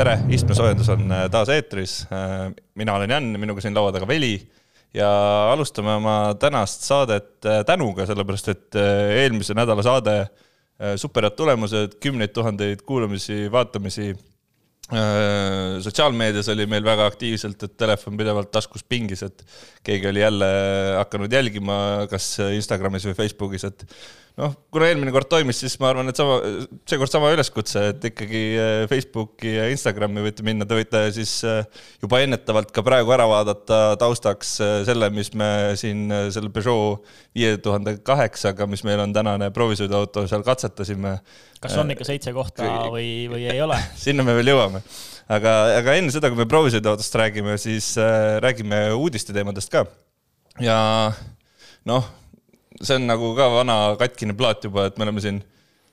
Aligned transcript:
tere, 0.00 0.16
istmesoojendus 0.32 0.88
on 0.94 1.10
äh, 1.12 1.26
taas 1.32 1.50
eetris. 1.52 2.00
Äh, 2.14 2.48
mina 2.80 2.94
olen 2.96 3.12
Jan, 3.12 3.28
minuga 3.40 3.60
siin 3.60 3.76
laua 3.76 3.92
taga 3.92 4.08
Veli 4.08 4.32
ja 4.96 5.10
alustame 5.52 5.92
oma 5.98 6.14
tänast 6.40 6.86
saadet 6.88 7.44
äh, 7.44 7.60
tänuga, 7.68 8.06
sellepärast 8.08 8.48
et 8.54 8.78
eelmise 8.80 9.56
nädala 9.58 9.84
saade 9.86 10.22
superhead 10.96 11.34
tulemused, 11.36 11.98
kümneid 12.00 12.32
tuhandeid 12.32 12.86
kuulamisi, 12.88 13.50
vaatamisi. 13.52 14.14
sotsiaalmeedias 15.84 16.48
oli 16.48 16.64
meil 16.66 16.82
väga 16.82 17.04
aktiivselt, 17.06 17.62
et 17.62 17.74
telefon 17.76 18.16
pidevalt 18.16 18.48
taskus 18.50 18.82
pingis, 18.88 19.20
et 19.22 19.44
keegi 19.84 20.08
oli 20.08 20.22
jälle 20.22 20.48
hakanud 20.96 21.32
jälgima, 21.32 21.76
kas 22.10 22.38
Instagramis 22.56 23.04
või 23.10 23.18
Facebookis, 23.18 23.68
et 23.68 23.84
noh, 24.40 24.54
kuna 24.72 24.88
eelmine 24.88 25.12
kord 25.14 25.28
toimis, 25.30 25.60
siis 25.62 25.74
ma 25.80 25.90
arvan, 25.90 26.10
et 26.10 26.18
sama, 26.18 26.38
seekord 26.88 27.12
sama 27.12 27.30
üleskutse, 27.34 27.82
et 27.92 28.04
ikkagi 28.10 28.42
äh, 28.56 28.82
Facebooki 28.90 29.52
ja 29.56 29.66
Instagrami 29.72 30.24
võite 30.24 30.44
minna, 30.46 30.66
te 30.68 30.78
võite 30.78 31.02
siis 31.14 31.34
äh, 31.48 31.62
juba 32.02 32.22
ennetavalt 32.24 32.72
ka 32.74 32.84
praegu 32.86 33.12
ära 33.14 33.26
vaadata 33.30 33.80
taustaks 34.00 34.54
äh, 34.64 34.74
selle, 34.88 35.10
mis 35.14 35.32
me 35.38 35.50
siin 35.80 36.06
selle 36.32 36.52
Peugeot 36.54 37.06
viie 37.36 37.54
tuhande 37.62 37.98
kaheksaga, 38.06 38.68
mis 38.70 38.84
meil 38.86 39.02
on 39.04 39.14
tänane 39.16 39.50
proovisõiduauto, 39.54 40.26
seal 40.30 40.44
katsetasime. 40.46 41.18
kas 41.60 41.76
on 41.80 41.92
ikka 41.94 42.06
seitse 42.08 42.34
kohta 42.36 42.68
või, 42.92 43.28
või 43.30 43.48
ei 43.50 43.60
ole 43.62 43.78
sinna 44.04 44.26
me 44.26 44.36
veel 44.38 44.54
jõuame. 44.54 44.84
aga, 45.28 45.56
aga 45.80 45.98
enne 46.00 46.14
seda, 46.14 46.32
kui 46.32 46.40
me 46.40 46.48
proovisõiduautost 46.50 47.20
räägime, 47.20 47.58
siis 47.60 47.92
räägime 48.40 48.88
uudiste 48.96 49.36
teemadest 49.36 49.72
ka. 49.72 49.84
ja 50.62 50.78
noh 51.88 52.19
see 52.80 52.98
on 53.00 53.08
nagu 53.10 53.32
ka 53.36 53.48
vana 53.52 53.80
katkine 54.00 54.36
plaat 54.36 54.64
juba, 54.68 54.88
et 54.88 54.98
me 54.98 55.06
oleme 55.06 55.22
siin, 55.22 55.40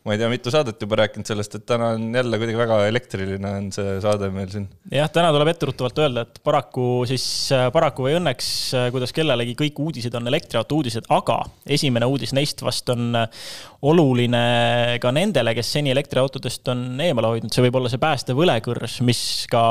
ma 0.08 0.16
ei 0.16 0.22
tea, 0.22 0.30
mitu 0.32 0.52
saadet 0.54 0.80
juba 0.80 1.02
rääkinud 1.02 1.28
sellest, 1.28 1.58
et 1.58 1.66
täna 1.68 1.90
on 1.98 2.06
jälle 2.16 2.38
kuidagi 2.40 2.60
väga 2.62 2.78
elektriline 2.88 3.50
on 3.60 3.66
see 3.76 3.98
saade 4.04 4.30
meil 4.32 4.48
siin. 4.54 4.70
jah, 4.94 5.10
täna 5.12 5.34
tuleb 5.36 5.52
etteruttavalt 5.52 6.00
öelda, 6.00 6.24
et 6.24 6.40
paraku 6.48 6.86
siis, 7.10 7.26
äh, 7.52 7.66
paraku 7.76 8.08
või 8.08 8.16
õnneks, 8.22 8.48
äh, 8.80 8.88
kuidas 8.96 9.12
kellelegi, 9.16 9.58
kõik 9.60 9.82
uudised 9.84 10.16
on 10.16 10.32
elektriauto 10.32 10.80
uudised, 10.80 11.10
aga 11.12 11.42
esimene 11.78 12.08
uudis 12.08 12.32
neist 12.38 12.64
vast 12.64 12.88
on 12.96 13.20
äh, 13.20 13.52
oluline 13.92 14.46
ka 15.04 15.12
nendele, 15.12 15.52
kes 15.58 15.76
seni 15.76 15.92
elektriautodest 15.92 16.72
on 16.72 16.88
eemale 17.04 17.36
hoidnud, 17.36 17.52
see 17.52 17.68
võib 17.68 17.82
olla 17.82 17.92
see 17.92 18.02
päästevõlekõrs, 18.02 19.02
mis 19.08 19.22
ka 19.52 19.66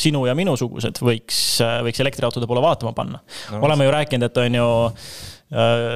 sinu 0.00 0.28
ja 0.30 0.38
minusugused 0.38 1.02
võiks, 1.02 1.44
võiks 1.84 2.06
elektriautode 2.06 2.46
poole 2.46 2.62
vaatama 2.64 2.94
panna 2.94 3.18
no,. 3.18 3.64
oleme 3.66 3.90
ju 3.90 3.98
rääkinud, 3.98 4.30
et 4.30 4.44
on 4.46 4.62
ju 4.62 4.68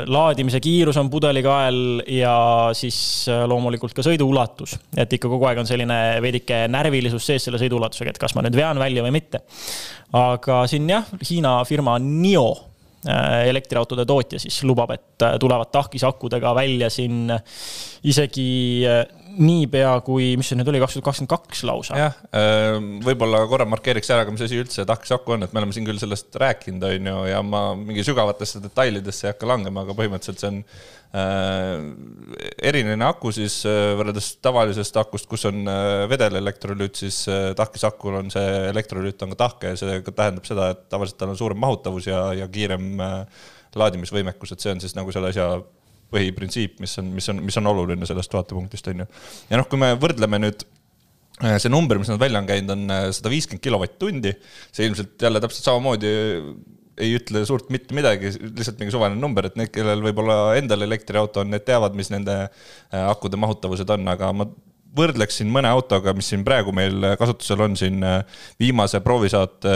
laadimise 0.07 0.61
kiirus 0.61 0.97
on 1.01 1.09
pudelikael 1.11 2.03
ja 2.13 2.35
siis 2.77 2.99
äh, 3.33 3.43
loomulikult 3.49 3.95
ka 3.97 4.05
sõiduulatus. 4.05 4.77
et 4.97 5.13
ikka 5.17 5.29
kogu 5.29 5.49
aeg 5.49 5.63
on 5.63 5.67
selline 5.67 5.97
veidike 6.23 6.67
närvilisus 6.71 7.27
sees 7.27 7.49
selle 7.49 7.59
sõiduulatusega, 7.59 8.13
et 8.13 8.21
kas 8.21 8.37
ma 8.37 8.45
nüüd 8.45 8.59
vean 8.59 8.79
välja 8.79 9.03
või 9.03 9.17
mitte. 9.17 9.43
aga 10.13 10.63
siin 10.71 10.89
jah, 10.91 11.09
Hiina 11.31 11.57
firma 11.65 11.97
NIO 11.99 12.47
äh, 13.09 13.49
elektriautode 13.49 14.05
tootja 14.07 14.39
siis 14.39 14.61
lubab, 14.69 14.93
et 14.95 15.27
tulevad 15.41 15.73
tahkisakudega 15.73 16.55
välja 16.55 16.91
siin 16.93 17.33
isegi 18.07 18.51
niipea 19.39 19.93
kui, 20.07 20.33
mis 20.39 20.51
see 20.51 20.59
nüüd 20.59 20.69
oli, 20.73 20.81
kaks 20.83 20.97
tuhat 20.97 21.07
kakskümmend 21.09 21.31
kaks 21.31 21.63
lausa. 21.69 21.99
jah, 21.99 22.19
ähm, 22.37 22.91
võib-olla 23.07 23.45
korra 23.51 23.67
markeeriks 23.69 24.11
ära 24.15 24.27
ka, 24.27 24.35
mis 24.35 24.43
asi 24.45 24.59
üldse 24.59 24.85
tahkisaku 24.89 25.37
on, 25.37 25.47
et 25.47 25.55
me 25.55 25.63
oleme 25.63 25.75
siin 25.77 25.87
küll 25.87 26.01
sellest 26.01 26.35
rääkinud, 26.43 26.87
on 26.89 27.11
ju, 27.13 27.19
ja 27.31 27.43
ma 27.47 27.63
mingi 27.79 28.05
sügavatesse 28.07 28.63
detailidesse 28.65 29.29
ei 29.29 29.35
hakka 29.35 29.51
langema, 29.51 29.85
aga 29.87 29.97
põhimõtteliselt 29.99 30.43
see 30.43 30.51
on 30.51 30.61
äh, 31.21 31.85
erinev 32.71 33.07
aku 33.09 33.33
siis 33.37 33.61
äh, 33.69 33.93
võrreldes 33.99 34.33
tavalisest 34.45 34.99
akust, 35.05 35.31
kus 35.31 35.47
on 35.51 35.63
äh, 35.71 36.03
vedelelektrolüüt, 36.11 36.99
siis 37.05 37.23
äh, 37.31 37.53
tahkisakul 37.59 38.19
on 38.23 38.35
see 38.35 38.49
elektrolüüt 38.73 39.23
on 39.27 39.37
ka 39.37 39.43
tahke 39.47 39.75
ja 39.75 39.79
see 39.81 40.03
tähendab 40.11 40.49
seda, 40.49 40.73
et 40.75 40.89
tavaliselt 40.91 41.21
tal 41.23 41.35
on 41.35 41.41
suurem 41.41 41.63
mahutavus 41.63 42.11
ja, 42.11 42.27
ja 42.43 42.51
kiirem 42.51 42.91
äh, 43.05 43.49
laadimisvõimekus, 43.79 44.55
et 44.55 44.65
see 44.65 44.75
on 44.75 44.81
siis 44.83 44.97
nagu 44.99 45.13
selle 45.15 45.31
asja 45.31 45.53
põhiprintsiip, 46.15 46.79
mis 46.83 46.97
on, 47.01 47.13
mis 47.15 47.29
on, 47.33 47.43
mis 47.45 47.59
on 47.61 47.71
oluline 47.71 48.09
sellest 48.09 48.35
vaatepunktist, 48.35 48.91
on 48.93 49.05
ju. 49.05 49.09
ja 49.51 49.61
noh, 49.61 49.69
kui 49.69 49.81
me 49.81 49.93
võrdleme 50.01 50.41
nüüd 50.41 50.65
äh, 51.43 51.59
see 51.61 51.73
number, 51.73 52.01
mis 52.01 52.11
nad 52.13 52.21
välja 52.23 52.41
on 52.43 52.49
käinud, 52.49 52.75
on 52.75 52.95
äh, 52.95 53.05
sada 53.17 53.33
viiskümmend 53.33 53.65
kilovatt-tundi. 53.65 54.35
see 54.73 54.89
ilmselt 54.89 55.29
jälle 55.29 55.43
täpselt 55.45 55.69
samamoodi 55.69 56.13
ei 56.99 57.13
ütle 57.15 57.45
suurt 57.47 57.69
mitte 57.71 57.95
midagi, 57.95 58.33
lihtsalt 58.43 58.81
mingi 58.81 58.95
suvaline 58.95 59.21
number, 59.21 59.47
et 59.47 59.59
need, 59.59 59.71
kellel 59.75 60.03
võib-olla 60.03 60.57
endal 60.59 60.83
elektriauto 60.87 61.45
on, 61.45 61.53
need 61.55 61.63
teavad, 61.67 61.95
mis 61.99 62.11
nende 62.15 62.41
äh, 62.49 63.05
akude 63.05 63.39
mahutavused 63.41 63.91
on, 63.95 64.09
aga 64.15 64.33
ma 64.35 64.49
võrdleksin 64.97 65.49
mõne 65.53 65.69
autoga, 65.71 66.15
mis 66.17 66.29
siin 66.31 66.45
praegu 66.47 66.73
meil 66.75 67.05
kasutusel 67.21 67.61
on 67.67 67.77
siin 67.79 68.03
äh, 68.07 68.43
viimase 68.61 69.01
proovisaate 69.05 69.73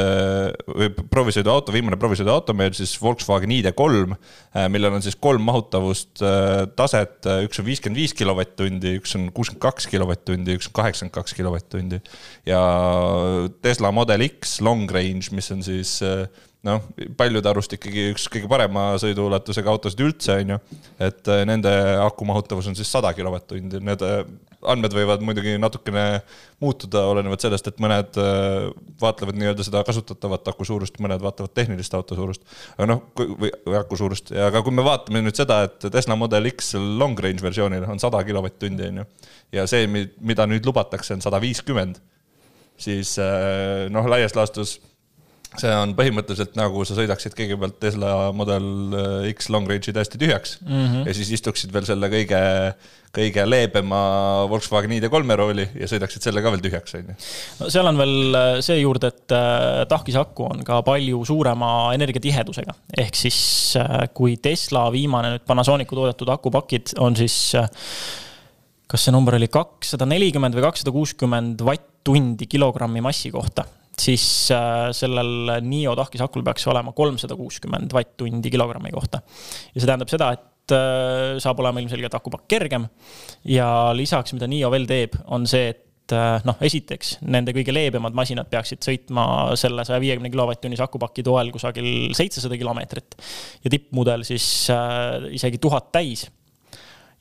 või 0.67 0.89
proovisõiduauto, 1.12 1.75
viimane 1.75 1.99
proovisõiduauto 2.00 2.55
meil 2.56 2.73
siis 2.77 2.95
Volkswagen 3.00 3.53
ID3, 3.53 4.17
äh, 4.56 4.69
millel 4.73 4.97
on 4.97 5.05
siis 5.05 5.19
kolm 5.21 5.45
mahutavust 5.49 6.23
äh, 6.25 6.65
taset, 6.78 7.28
üks 7.47 7.61
on 7.61 7.69
viiskümmend 7.69 8.00
viis 8.00 8.17
kilovatt-tundi, 8.17 8.97
üks 9.00 9.17
on 9.19 9.28
kuuskümmend 9.34 9.62
kaks 9.62 9.89
kilovatt-tundi, 9.93 10.56
üks 10.59 10.71
on 10.71 10.77
kaheksakümmend 10.81 11.17
kaks 11.19 11.37
kilovatt-tundi. 11.39 12.00
ja 12.49 12.62
Tesla 13.62 13.93
Model 13.93 14.25
X 14.31 14.61
Long 14.65 14.91
Range, 14.91 15.29
mis 15.37 15.50
on 15.53 15.61
siis 15.67 15.99
noh, 16.62 16.87
paljude 17.19 17.50
arust 17.50 17.75
ikkagi 17.77 18.09
üks 18.15 18.29
kõige 18.33 18.49
parema 18.50 18.93
sõiduulatusega 19.03 19.71
autosid 19.73 20.00
üldse, 20.05 20.39
on 20.41 20.55
ju. 20.55 20.59
et 21.03 21.31
nende 21.49 21.75
aku 22.00 22.27
mahutavus 22.29 22.71
on 22.71 22.79
siis 22.79 22.91
sada 22.91 23.12
kilovatt-tundi, 23.17 23.83
need 23.83 24.06
andmed 24.69 24.95
võivad 24.95 25.23
muidugi 25.25 25.55
natukene 25.61 26.05
muutuda, 26.62 27.05
olenevalt 27.11 27.43
sellest, 27.45 27.69
et 27.71 27.81
mõned 27.83 28.19
äh, 28.21 28.69
vaatlevad 29.03 29.39
nii-öelda 29.39 29.67
seda 29.67 29.83
kasutatavat 29.87 30.53
aku 30.53 30.67
suurust, 30.69 31.00
mõned 31.03 31.23
vaatavad 31.23 31.55
tehnilist 31.56 31.95
auto 31.99 32.19
suurust. 32.19 32.45
aga 32.77 32.89
noh, 32.93 33.03
või, 33.19 33.50
või 33.67 33.78
aku 33.81 33.99
suurust, 33.99 34.33
aga 34.33 34.62
kui 34.65 34.75
me 34.77 34.87
vaatame 34.87 35.25
nüüd 35.25 35.39
seda, 35.39 35.62
et 35.69 35.89
Tesla 35.89 36.17
Model 36.19 36.50
X 36.53 36.75
long 36.78 37.19
range 37.19 37.45
versioonil 37.45 37.89
on 37.89 38.03
sada 38.03 38.23
kilovatt-tundi, 38.27 38.93
on 38.93 39.03
ju. 39.03 39.09
ja 39.59 39.67
see, 39.71 39.89
mida 39.91 40.47
nüüd 40.50 40.67
lubatakse, 40.69 41.17
on 41.17 41.25
sada 41.25 41.43
viiskümmend, 41.43 42.00
siis 42.81 43.17
äh, 43.23 43.89
noh, 43.93 44.09
laias 44.11 44.37
laastus 44.39 44.79
see 45.61 45.73
on 45.77 45.93
põhimõtteliselt 45.97 46.57
nagu 46.57 46.85
sa 46.89 46.97
sõidaksid 46.97 47.35
kõigepealt 47.37 47.79
Tesla 47.83 48.31
Model 48.37 48.67
äh, 48.97 49.29
X 49.33 49.51
long 49.53 49.69
range'i 49.69 49.95
täiesti 49.95 50.21
tühjaks 50.21 50.59
mm 50.63 50.73
-hmm. 50.73 51.07
ja 51.09 51.15
siis 51.17 51.33
istuksid 51.37 51.73
veel 51.75 51.85
selle 51.89 52.09
kõige, 52.13 52.41
kõige 53.13 53.45
leebema 53.49 54.01
Volkswagen 54.51 54.95
ID3 54.97 55.37
rooli 55.37 55.67
ja 55.81 55.89
sõidaksid 55.91 56.25
selle 56.25 56.43
ka 56.43 56.53
veel 56.55 56.65
tühjaks, 56.65 56.97
on 56.97 57.12
ju. 57.12 57.19
no 57.61 57.71
seal 57.75 57.91
on 57.91 58.01
veel 58.01 58.39
äh, 58.39 58.55
see 58.65 58.81
juurde, 58.81 59.12
et 59.12 59.37
äh, 59.37 59.85
tahkisaku 59.89 60.49
on 60.49 60.65
ka 60.65 60.81
palju 60.83 61.25
suurema 61.29 61.93
energiatihedusega. 61.95 62.75
ehk 62.99 63.15
siis 63.17 63.77
kui 64.15 64.37
Tesla 64.37 64.89
viimane 64.93 65.37
nüüd 65.37 65.47
Panasonicu 65.47 65.97
toodetud 65.97 66.29
akupakid 66.29 66.97
on 66.99 67.17
siis 67.17 67.53
kas 68.87 69.05
see 69.05 69.12
number 69.12 69.35
oli 69.35 69.49
kakssada 69.49 70.07
nelikümmend 70.09 70.57
või 70.57 70.67
kakssada 70.69 70.93
kuuskümmend 70.93 71.61
vatt-tundi 71.65 72.47
kilogrammi 72.47 73.01
massi 73.01 73.31
kohta 73.33 73.65
siis 73.99 74.25
äh, 74.55 74.89
sellel 74.97 75.59
NIO 75.67 75.95
tahkisakul 75.99 76.45
peaks 76.47 76.67
olema 76.71 76.95
kolmsada 76.97 77.37
kuuskümmend 77.39 77.93
vatt-tundi 77.93 78.51
kilogrammi 78.53 78.93
kohta. 78.95 79.23
ja 79.75 79.81
see 79.81 79.87
tähendab 79.87 80.13
seda, 80.13 80.33
et 80.37 80.75
äh, 80.77 81.39
saab 81.43 81.61
olema 81.63 81.83
ilmselgelt 81.83 82.15
akupakk 82.19 82.49
kergem. 82.49 82.89
ja 83.45 83.69
lisaks, 83.97 84.35
mida 84.37 84.49
NIO 84.51 84.71
veel 84.73 84.87
teeb, 84.89 85.17
on 85.35 85.47
see, 85.51 85.73
et 85.75 86.17
äh, 86.17 86.39
noh, 86.49 86.59
esiteks 86.65 87.19
nende 87.23 87.55
kõige 87.57 87.75
leebemad 87.75 88.17
masinad 88.17 88.51
peaksid 88.53 88.85
sõitma 88.85 89.25
selle 89.61 89.85
saja 89.89 90.01
viiekümne 90.03 90.33
kilovatt-tunnise 90.33 90.85
akupaki 90.87 91.25
toel 91.27 91.53
kusagil 91.55 92.13
seitsesada 92.17 92.59
kilomeetrit. 92.61 93.19
ja 93.65 93.75
tippmudel 93.77 94.25
siis 94.29 94.47
äh, 94.73 95.33
isegi 95.37 95.61
tuhat 95.62 95.93
täis 95.93 96.29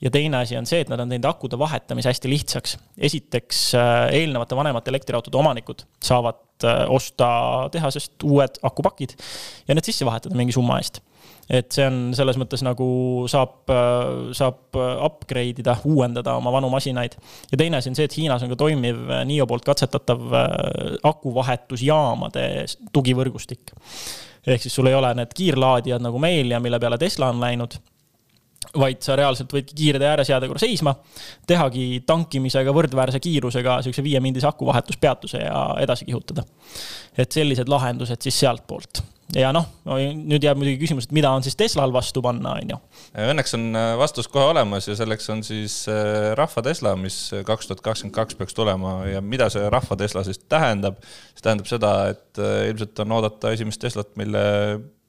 ja 0.01 0.12
teine 0.12 0.38
asi 0.42 0.57
on 0.57 0.65
see, 0.65 0.81
et 0.81 0.89
nad 0.89 1.00
on 1.00 1.09
teinud 1.09 1.27
akude 1.30 1.59
vahetamise 1.59 2.09
hästi 2.09 2.30
lihtsaks. 2.30 2.77
esiteks, 2.98 3.71
eelnevate 4.12 4.56
vanemate 4.56 4.89
elektriautode 4.94 5.38
omanikud 5.38 5.86
saavad 6.03 6.39
Äh, 6.63 6.86
osta 6.89 7.27
tehasest 7.71 8.24
uued 8.24 8.59
akupakid 8.63 9.15
ja 9.68 9.75
need 9.75 9.88
sisse 9.88 10.06
vahetada 10.06 10.38
mingi 10.38 10.53
summa 10.53 10.77
eest. 10.81 11.01
et 11.51 11.74
see 11.74 11.83
on 11.83 12.13
selles 12.15 12.38
mõttes 12.39 12.62
nagu 12.63 12.86
saab, 13.31 13.65
äh, 13.74 14.30
saab 14.38 14.77
upgrade 14.77 15.63
ida, 15.63 15.75
uuendada 15.89 16.36
oma 16.39 16.53
vanu 16.53 16.69
masinaid. 16.71 17.15
ja 17.51 17.57
teine 17.57 17.80
asi 17.80 17.89
on 17.89 17.98
see, 17.98 18.06
et 18.06 18.18
Hiinas 18.18 18.44
on 18.45 18.53
ka 18.53 18.59
toimiv 18.62 19.00
äh, 19.09 19.24
NIO 19.25 19.48
poolt 19.50 19.65
katsetatav 19.65 20.36
akuvahetusjaamade 21.12 22.45
tugivõrgustik. 22.94 23.74
ehk 24.45 24.62
siis 24.62 24.75
sul 24.75 24.92
ei 24.92 24.98
ole 24.98 25.13
need 25.18 25.33
kiirlaadijad 25.38 26.03
nagu 26.03 26.21
meil 26.21 26.53
ja 26.53 26.59
mille 26.59 26.80
peale 26.80 27.01
Tesla 27.01 27.31
on 27.33 27.42
läinud 27.42 27.80
vaid 28.77 29.01
sa 29.03 29.15
reaalselt 29.19 29.51
võidki 29.51 29.75
kiirtee 29.75 30.07
ääres 30.07 30.29
jääda 30.31 30.47
korra 30.49 30.61
seisma, 30.61 30.93
tehagi 31.49 32.03
tankimisega 32.07 32.73
võrdväärse 32.75 33.19
kiirusega 33.23 33.79
niisuguse 33.79 34.03
viiemindise 34.05 34.47
akuvahetuspeatuse 34.47 35.41
ja 35.43 35.63
edasi 35.81 36.07
kihutada. 36.07 36.45
et 37.17 37.31
sellised 37.31 37.67
lahendused 37.67 38.21
siis 38.21 38.39
sealtpoolt. 38.39 39.01
ja 39.35 39.51
noh, 39.55 39.65
nüüd 40.13 40.43
jääb 40.43 40.59
muidugi 40.59 40.79
küsimus, 40.85 41.07
et 41.07 41.15
mida 41.15 41.31
on 41.31 41.43
siis 41.43 41.55
Teslal 41.55 41.91
vastu 41.93 42.21
panna, 42.21 42.55
on 42.59 42.73
ju. 42.73 42.79
Õnneks 43.31 43.55
on 43.57 43.67
äh, 43.75 43.91
vastus 43.99 44.27
kohe 44.31 44.45
olemas 44.53 44.87
ja 44.87 44.95
selleks 44.95 45.29
on 45.33 45.43
siis 45.43 45.81
äh, 45.91 46.31
Rahva 46.37 46.63
Tesla, 46.63 46.95
mis 46.95 47.19
kaks 47.47 47.67
tuhat 47.67 47.83
kakskümmend 47.83 48.15
kaks 48.15 48.39
peaks 48.39 48.55
tulema 48.55 49.01
ja 49.09 49.21
mida 49.21 49.49
see 49.49 49.67
Rahva 49.69 49.99
Tesla 49.99 50.23
siis 50.27 50.39
tähendab? 50.47 51.01
see 51.35 51.43
tähendab 51.43 51.67
seda, 51.67 51.93
et 52.13 52.39
äh, 52.39 52.69
ilmselt 52.71 53.03
on 53.03 53.19
oodata 53.19 53.51
esimest 53.51 53.81
Teslat, 53.83 54.15
mille 54.21 54.41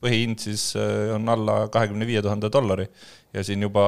põhihind 0.03 0.41
siis 0.43 0.73
on 1.15 1.29
alla 1.31 1.69
kahekümne 1.71 2.07
viie 2.09 2.19
tuhande 2.25 2.49
dollari 2.51 2.89
ja 3.33 3.43
siin 3.45 3.65
juba 3.65 3.83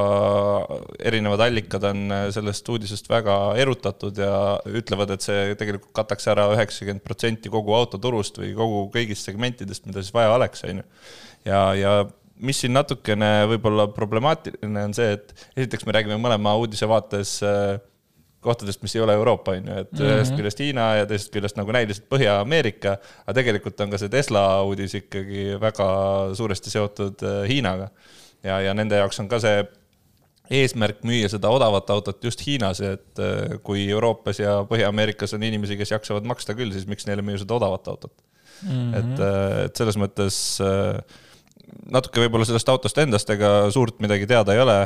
erinevad 1.04 1.42
allikad 1.44 1.84
on 1.90 2.12
sellest 2.32 2.68
uudisest 2.72 3.08
väga 3.12 3.36
erutatud 3.60 4.18
ja 4.18 4.34
ütlevad, 4.80 5.14
et 5.14 5.26
see 5.26 5.54
tegelikult 5.60 5.92
kataks 5.96 6.28
ära 6.32 6.46
üheksakümmend 6.54 7.04
protsenti 7.04 7.52
kogu 7.52 7.76
autoturust 7.76 8.40
või 8.40 8.54
kogu 8.56 8.86
kõigist 8.94 9.28
segmentidest, 9.28 9.84
mida 9.88 10.02
siis 10.02 10.14
vaja 10.16 10.32
oleks, 10.36 10.64
on 10.68 10.80
ju. 10.80 10.86
ja, 11.50 11.64
ja 11.76 11.96
mis 12.44 12.62
siin 12.64 12.74
natukene 12.74 13.44
võib-olla 13.52 13.86
problemaatiline 13.94 14.88
on 14.88 14.96
see, 14.96 15.12
et 15.18 15.34
esiteks 15.54 15.84
me 15.86 15.94
räägime 15.98 16.18
mõlema 16.20 16.56
uudise 16.60 16.88
vaates 16.88 17.36
äh, 17.44 17.76
kohtadest, 18.44 18.82
mis 18.84 18.96
ei 18.96 19.04
ole 19.04 19.14
Euroopa, 19.16 19.54
on 19.56 19.68
ju, 19.68 19.78
et 19.84 19.92
mm 19.92 20.00
-hmm. 20.00 20.16
ühest 20.16 20.36
küljest 20.36 20.60
Hiina 20.60 20.88
ja 20.98 21.06
teisest 21.06 21.32
küljest 21.32 21.56
nagu 21.60 21.72
näiliselt 21.72 22.08
Põhja-Ameerika, 22.08 22.98
aga 23.24 23.38
tegelikult 23.40 23.80
on 23.80 23.92
ka 23.92 24.00
see 24.00 24.08
Tesla 24.08 24.62
uudis 24.64 24.94
ikkagi 25.00 25.60
väga 25.60 25.88
suuresti 26.34 26.70
seotud 26.70 27.22
äh, 27.22 27.48
Hiinaga 27.48 27.88
ja, 28.44 28.60
ja 28.60 28.74
nende 28.76 29.00
jaoks 29.00 29.20
on 29.22 29.30
ka 29.30 29.40
see 29.42 29.64
eesmärk 30.52 31.00
müüa 31.06 31.28
seda 31.32 31.50
odavat 31.52 31.88
autot 31.94 32.24
just 32.24 32.42
Hiinas, 32.44 32.80
et 32.84 33.20
äh, 33.22 33.56
kui 33.64 33.86
Euroopas 33.88 34.40
ja 34.42 34.58
Põhja-Ameerikas 34.68 35.32
on 35.36 35.44
inimesi, 35.46 35.78
kes 35.80 35.94
jaksavad 35.94 36.26
maksta 36.28 36.56
küll, 36.56 36.72
siis 36.74 36.88
miks 36.90 37.08
neile 37.08 37.24
müüa 37.24 37.40
seda 37.40 37.56
odavat 37.56 37.88
autot 37.88 38.12
mm. 38.62 38.68
-hmm. 38.68 38.98
et, 38.98 39.22
äh, 39.24 39.64
et 39.64 39.80
selles 39.80 39.96
mõttes 40.00 40.36
äh, 40.60 41.00
natuke 41.90 42.20
võib-olla 42.20 42.44
sellest 42.44 42.68
autost 42.68 42.98
endast, 43.00 43.30
ega 43.30 43.70
suurt 43.72 44.00
midagi 44.04 44.26
teada 44.28 44.52
ei 44.52 44.60
ole. 44.60 44.78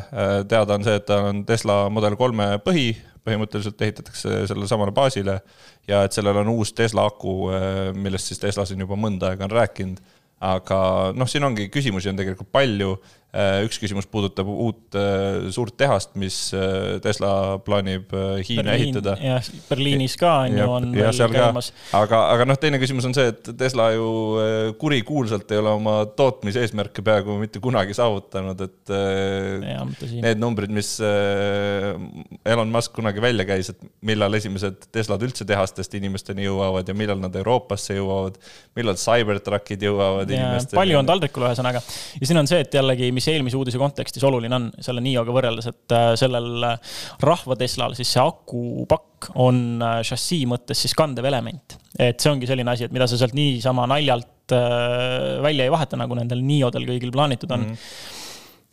teada 0.49 0.75
on 0.75 0.85
see, 0.85 0.95
et 0.95 1.07
ta 1.07 1.19
on 1.27 1.45
Tesla 1.47 1.89
Model 1.91 2.17
kolme 2.17 2.47
põhi, 2.65 2.93
põhimõtteliselt 3.27 3.83
ehitatakse 3.83 4.47
sellele 4.47 4.69
samale 4.71 4.95
baasile 4.95 5.41
ja 5.89 6.05
et 6.07 6.15
sellel 6.15 6.39
on 6.39 6.49
uus 6.55 6.73
Tesla 6.73 7.05
aku, 7.11 7.51
millest 7.95 8.31
siis 8.31 8.39
Tesla 8.39 8.65
siin 8.65 8.81
juba 8.81 8.97
mõnda 8.97 9.33
aega 9.33 9.45
on 9.45 9.51
rääkinud. 9.51 9.99
aga 10.41 10.79
noh, 11.19 11.27
siin 11.27 11.45
ongi 11.45 11.67
küsimusi 11.69 12.09
on 12.09 12.17
tegelikult 12.17 12.53
palju 12.53 12.95
üks 13.37 13.77
küsimus 13.77 14.07
puudutab 14.09 14.49
uut 14.49 14.97
äh, 14.97 15.51
suurt 15.53 15.75
tehast, 15.77 16.15
mis 16.17 16.37
äh, 16.57 16.97
Tesla 17.05 17.59
plaanib 17.61 18.09
Hiina 18.41 18.63
Berliin, 18.65 18.87
ehitada. 18.89 19.17
jah, 19.21 19.51
Berliinis 19.69 20.15
ka 20.17 20.31
on 20.47 20.57
ju, 20.57 20.69
on 20.79 20.87
ja, 20.97 21.11
veel 21.13 21.35
käimas. 21.35 21.69
aga, 21.93 22.23
aga 22.33 22.47
noh, 22.49 22.57
teine 22.61 22.81
küsimus 22.81 23.05
on 23.05 23.13
see, 23.17 23.29
et 23.29 23.51
Tesla 23.61 23.91
ju 23.93 24.07
kurikuulsalt 24.81 25.53
ei 25.53 25.61
ole 25.61 25.75
oma 25.77 25.99
tootmiseesmärke 26.17 27.05
peaaegu 27.05 27.37
mitte 27.43 27.61
kunagi 27.61 27.97
saavutanud, 27.99 28.65
et 28.65 28.95
ja, 28.95 29.85
need 30.25 30.41
numbrid, 30.41 30.73
mis 30.73 30.95
Elon 31.05 32.73
Musk 32.73 32.97
kunagi 32.97 33.21
välja 33.21 33.45
käis, 33.49 33.75
et 33.75 33.85
millal 34.09 34.41
esimesed 34.41 34.89
Teslad 34.95 35.21
üldse 35.27 35.45
tehastest 35.49 35.93
inimesteni 36.01 36.49
jõuavad 36.49 36.89
ja 36.89 36.97
millal 36.97 37.21
nad 37.21 37.37
Euroopasse 37.37 37.99
jõuavad, 37.99 38.41
millal 38.79 38.97
Cybertruckid 38.97 39.85
jõuavad 39.85 40.33
ja, 40.33 40.41
inimesteni. 40.41 40.81
palju 40.81 40.99
on 41.03 41.13
taldrikul 41.13 41.45
ühesõnaga 41.51 41.85
ja 41.85 42.33
siin 42.33 42.41
on 42.41 42.49
see, 42.49 42.65
et 42.65 42.73
jällegi 42.81 43.13
mis 43.19 43.29
eelmise 43.33 43.59
uudise 43.59 43.81
kontekstis 43.81 44.25
oluline 44.29 44.57
on 44.57 44.69
selle 44.85 45.03
NIO-ga 45.05 45.35
võrreldes, 45.35 45.71
et 45.71 45.97
äh, 45.97 46.11
sellel 46.21 46.69
äh, 46.71 46.97
rahva 47.25 47.59
Teslal 47.59 47.97
siis 47.99 48.15
see 48.15 48.23
akupakk 48.23 49.33
on 49.43 49.83
äh, 49.83 50.01
šassii 50.07 50.47
mõttes 50.51 50.85
siis 50.85 50.97
kandev 50.99 51.29
element. 51.29 51.79
et 51.99 52.21
see 52.21 52.33
ongi 52.33 52.49
selline 52.49 52.73
asi, 52.73 52.87
et 52.87 52.95
mida 52.95 53.09
sa 53.11 53.19
sealt 53.21 53.37
niisama 53.37 53.89
naljalt 53.91 54.27
välja 54.49 55.67
ei 55.67 55.69
vaheta, 55.69 55.99
nagu 56.01 56.17
nendel 56.17 56.41
NIO-del 56.41 56.87
kõigil 56.89 57.11
plaanitud 57.13 57.51
on 57.53 57.67
mm. 57.67 57.75
-hmm 57.75 58.17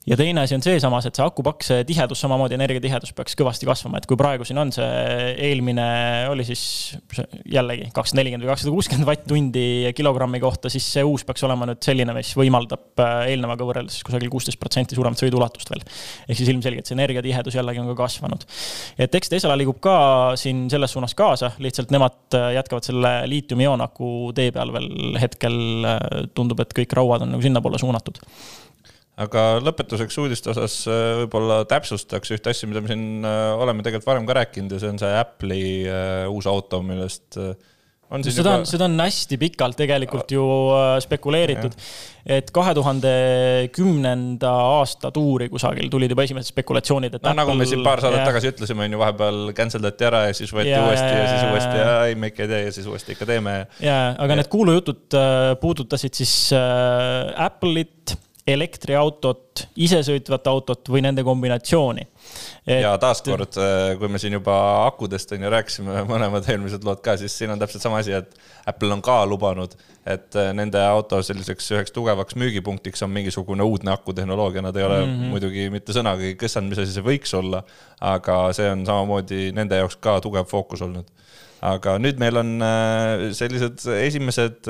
ja 0.06 0.18
teine 0.18 0.44
asi 0.46 0.56
on 0.56 0.63
seesamas, 0.63 1.07
et 1.07 1.18
see 1.18 1.25
akupakk, 1.25 1.63
see 1.66 1.86
tihedus, 1.88 2.19
samamoodi 2.22 2.57
energiatihedus 2.57 3.13
peaks 3.18 3.36
kõvasti 3.40 3.68
kasvama, 3.68 4.00
et 4.00 4.07
kui 4.10 4.18
praegu 4.19 4.46
siin 4.46 4.60
on 4.62 4.72
see 4.75 5.31
eelmine 5.48 5.86
oli 6.30 6.46
siis 6.46 6.63
jällegi 7.50 7.90
kakssada 7.96 8.22
nelikümmend 8.22 8.46
või 8.46 8.52
kakssada 8.54 8.74
kuuskümmend 8.75 9.10
vatt-tundi 9.10 9.66
kilogrammi 9.98 10.42
kohta, 10.44 10.69
siis 10.74 10.88
see 10.98 11.06
uus 11.06 11.25
peaks 11.25 11.46
olema 11.48 11.68
nüüd 11.69 11.81
selline, 11.86 12.13
mis 12.18 12.34
võimaldab 12.38 13.02
äh, 13.02 13.16
eelnevaga 13.34 13.68
võrreldes 13.68 14.02
kusagil 14.06 14.30
kuusteist 14.34 14.62
protsenti 14.62 14.98
suuremat 14.98 15.22
sõiduulatust 15.22 15.74
veel. 15.74 15.86
ehk 16.30 16.40
siis 16.40 16.51
ilmselgelt 16.54 16.86
see 16.86 16.98
energiatihedus 16.98 17.58
jällegi 17.58 17.81
on 17.81 17.90
ka 17.94 17.98
kasvanud. 18.04 18.46
et 19.01 19.18
eks 19.22 19.34
Tesla 19.34 19.58
liigub 19.58 19.81
ka 19.81 19.98
siin 20.40 20.68
selles 20.69 20.94
suunas 20.94 21.18
kaasa, 21.18 21.56
lihtsalt 21.58 21.94
nemad 21.96 22.38
äh, 22.38 22.51
jätkavad 22.60 22.86
selle 22.86 23.16
liitiumi-ioon-aku 23.31 24.12
tee 24.38 24.54
peal 24.54 24.74
veel 24.75 25.18
hetkel, 25.22 25.58
äh, 25.90 26.30
tundub, 26.38 26.62
et 26.62 26.78
kõik 26.78 26.94
rauad 26.94 27.25
on 27.25 27.36
nagu 27.36 27.46
sinnapoole 27.46 27.81
suunatud 27.81 28.22
aga 29.22 29.44
lõpetuseks 29.64 30.18
uudiste 30.24 30.52
osas 30.52 30.82
äh, 30.92 31.22
võib-olla 31.22 31.62
täpsustaks 31.70 32.36
ühte 32.36 32.52
asja, 32.52 32.68
mida 32.72 32.84
me 32.84 32.92
siin 32.92 33.24
äh, 33.24 33.54
oleme 33.56 33.86
tegelikult 33.86 34.12
varem 34.12 34.28
ka 34.28 34.42
rääkinud 34.42 34.76
ja 34.76 34.82
see 34.82 34.92
on 34.92 35.00
see 35.00 35.14
Apple'i 35.22 35.70
äh, 35.88 36.26
uus 36.32 36.50
auto, 36.52 36.82
millest 36.84 37.40
on 38.12 38.26
siis 38.26 38.36
seda 38.36 38.52
juba... 38.52 38.60
on, 38.60 38.68
seda 38.68 38.90
on 38.90 39.00
hästi 39.00 39.38
pikalt 39.40 39.80
tegelikult 39.80 40.34
ju 40.36 40.44
spekuleeritud, 41.06 41.78
et 42.36 42.52
kahe 42.54 42.74
tuhande 42.76 43.14
kümnenda 43.74 44.52
aasta 44.76 45.10
tuuri 45.16 45.48
kusagil 45.50 45.88
tulid 45.94 46.12
juba 46.12 46.28
esimesed 46.28 46.52
spekulatsioonid, 46.52 47.16
et 47.16 47.24
no 47.24 47.32
Apple... 47.32 47.40
nagu 47.40 47.56
me 47.58 47.70
siin 47.72 47.88
paar 47.88 48.04
saadet 48.04 48.20
ja... 48.20 48.28
tagasi 48.28 48.52
ütlesime, 48.52 48.86
on 48.86 48.98
ju, 48.98 49.02
vahepeal 49.02 49.42
cancel 49.58 49.88
dati 49.88 50.10
ära 50.12 50.26
ja 50.28 50.36
siis 50.38 50.52
võeti 50.54 50.76
ja, 50.76 50.84
uuesti 50.84 51.10
ja, 51.16 51.26
siis 51.32 51.48
uuesti 51.50 51.82
ja 51.82 51.98
ei, 52.12 52.20
me 52.20 52.34
ikka 52.34 52.46
ei 52.46 52.52
tee 52.52 52.62
ja 52.68 52.76
siis 52.76 52.92
uuesti 52.92 53.16
ikka 53.16 53.32
teeme. 53.32 53.58
ja, 53.80 53.98
aga 54.12 54.32
ja. 54.36 54.42
need 54.44 54.52
kuulujutud 54.54 55.20
puudutasid 55.64 56.20
siis 56.20 56.38
Apple'it 56.54 58.18
elektriautot, 58.46 59.64
isesõitvat 59.82 60.46
autot 60.52 60.90
või 60.94 61.02
nende 61.02 61.24
kombinatsiooni. 61.26 62.04
Et.... 62.62 62.84
ja 62.84 62.92
taaskord, 63.02 63.58
äh, 63.58 63.96
kui 63.98 64.10
me 64.12 64.22
siin 64.22 64.36
juba 64.38 64.54
akudest 64.86 65.34
on 65.34 65.48
ju 65.48 65.50
rääkisime, 65.54 66.04
mõlemad 66.12 66.46
eelmised 66.54 66.86
lood 66.86 67.02
ka, 67.06 67.16
siis 67.18 67.34
siin 67.34 67.56
on 67.56 67.62
täpselt 67.62 67.82
sama 67.82 68.04
asi, 68.04 68.14
et 68.14 68.38
Apple 68.70 68.94
on 68.94 69.02
ka 69.06 69.18
lubanud, 69.30 69.74
et 70.06 70.38
äh, 70.38 70.52
nende 70.58 70.82
auto 70.86 71.24
selliseks 71.26 71.72
üheks 71.74 71.96
tugevaks 71.96 72.38
müügipunktiks 72.38 73.02
on 73.08 73.16
mingisugune 73.18 73.66
uudne 73.66 73.96
akutehnoloogia, 73.96 74.62
nad 74.62 74.78
ei 74.78 74.86
ole 74.86 75.02
mm 75.02 75.10
-hmm. 75.12 75.34
muidugi 75.34 75.68
mitte 75.74 75.98
sõnagi 75.98 76.36
kõssanud, 76.38 76.70
mis 76.70 76.86
asi 76.86 76.94
see 76.94 77.10
võiks 77.10 77.34
olla, 77.34 77.66
aga 78.14 78.54
see 78.54 78.70
on 78.70 78.86
samamoodi 78.86 79.52
nende 79.58 79.82
jaoks 79.82 79.98
ka 79.98 80.20
tugev 80.22 80.46
fookus 80.46 80.86
olnud. 80.86 81.10
Aga 81.66 81.98
nüüd 81.98 82.22
meil 82.22 82.38
on 82.38 82.60
äh, 82.62 83.32
sellised 83.34 83.90
esimesed 83.90 84.70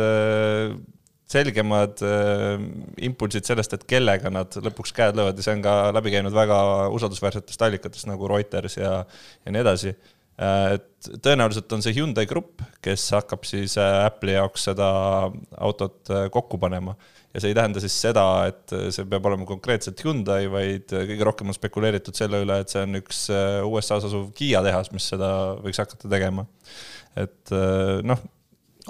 selgemad 1.29 2.01
äh, 2.05 2.59
impulsid 3.07 3.47
sellest, 3.47 3.73
et 3.73 3.85
kellega 3.89 4.29
nad 4.33 4.53
lõpuks 4.61 4.93
käed 4.95 5.17
löövad 5.17 5.39
ja 5.39 5.47
see 5.47 5.55
on 5.57 5.63
ka 5.65 5.75
läbi 5.95 6.13
käinud 6.13 6.35
väga 6.35 6.57
usaldusväärsetest 6.93 7.65
allikatest 7.65 8.09
nagu 8.09 8.29
Reuters 8.29 8.77
ja, 8.77 8.99
ja 9.45 9.53
nii 9.53 9.63
edasi 9.63 9.95
äh,. 9.95 10.75
et 10.75 11.09
tõenäoliselt 11.25 11.71
on 11.73 11.81
see 11.85 11.95
Hyundai 11.97 12.27
Grupp, 12.29 12.61
kes 12.85 13.07
hakkab 13.17 13.47
siis 13.49 13.77
äh, 13.81 14.03
Apple'i 14.05 14.37
jaoks 14.37 14.67
seda 14.69 14.89
autot 15.57 16.13
äh, 16.13 16.27
kokku 16.33 16.61
panema. 16.61 16.93
ja 17.33 17.41
see 17.41 17.51
ei 17.51 17.57
tähenda 17.57 17.81
siis 17.83 17.97
seda, 18.05 18.27
et 18.51 18.75
see 18.93 19.09
peab 19.09 19.25
olema 19.25 19.49
konkreetselt 19.49 20.05
Hyundai, 20.05 20.45
vaid 20.51 20.93
kõige 20.93 21.25
rohkem 21.25 21.49
on 21.49 21.57
spekuleeritud 21.57 22.15
selle 22.15 22.45
üle, 22.45 22.61
et 22.61 22.69
see 22.69 22.85
on 22.85 23.01
üks 23.01 23.25
äh, 23.33 23.65
USA-s 23.65 24.11
asuv 24.11 24.29
Kiia 24.37 24.61
tehas, 24.65 24.93
mis 24.93 25.09
seda 25.09 25.31
võiks 25.65 25.81
hakata 25.81 26.11
tegema. 26.11 26.45
et 27.17 27.49
noh 28.05 28.21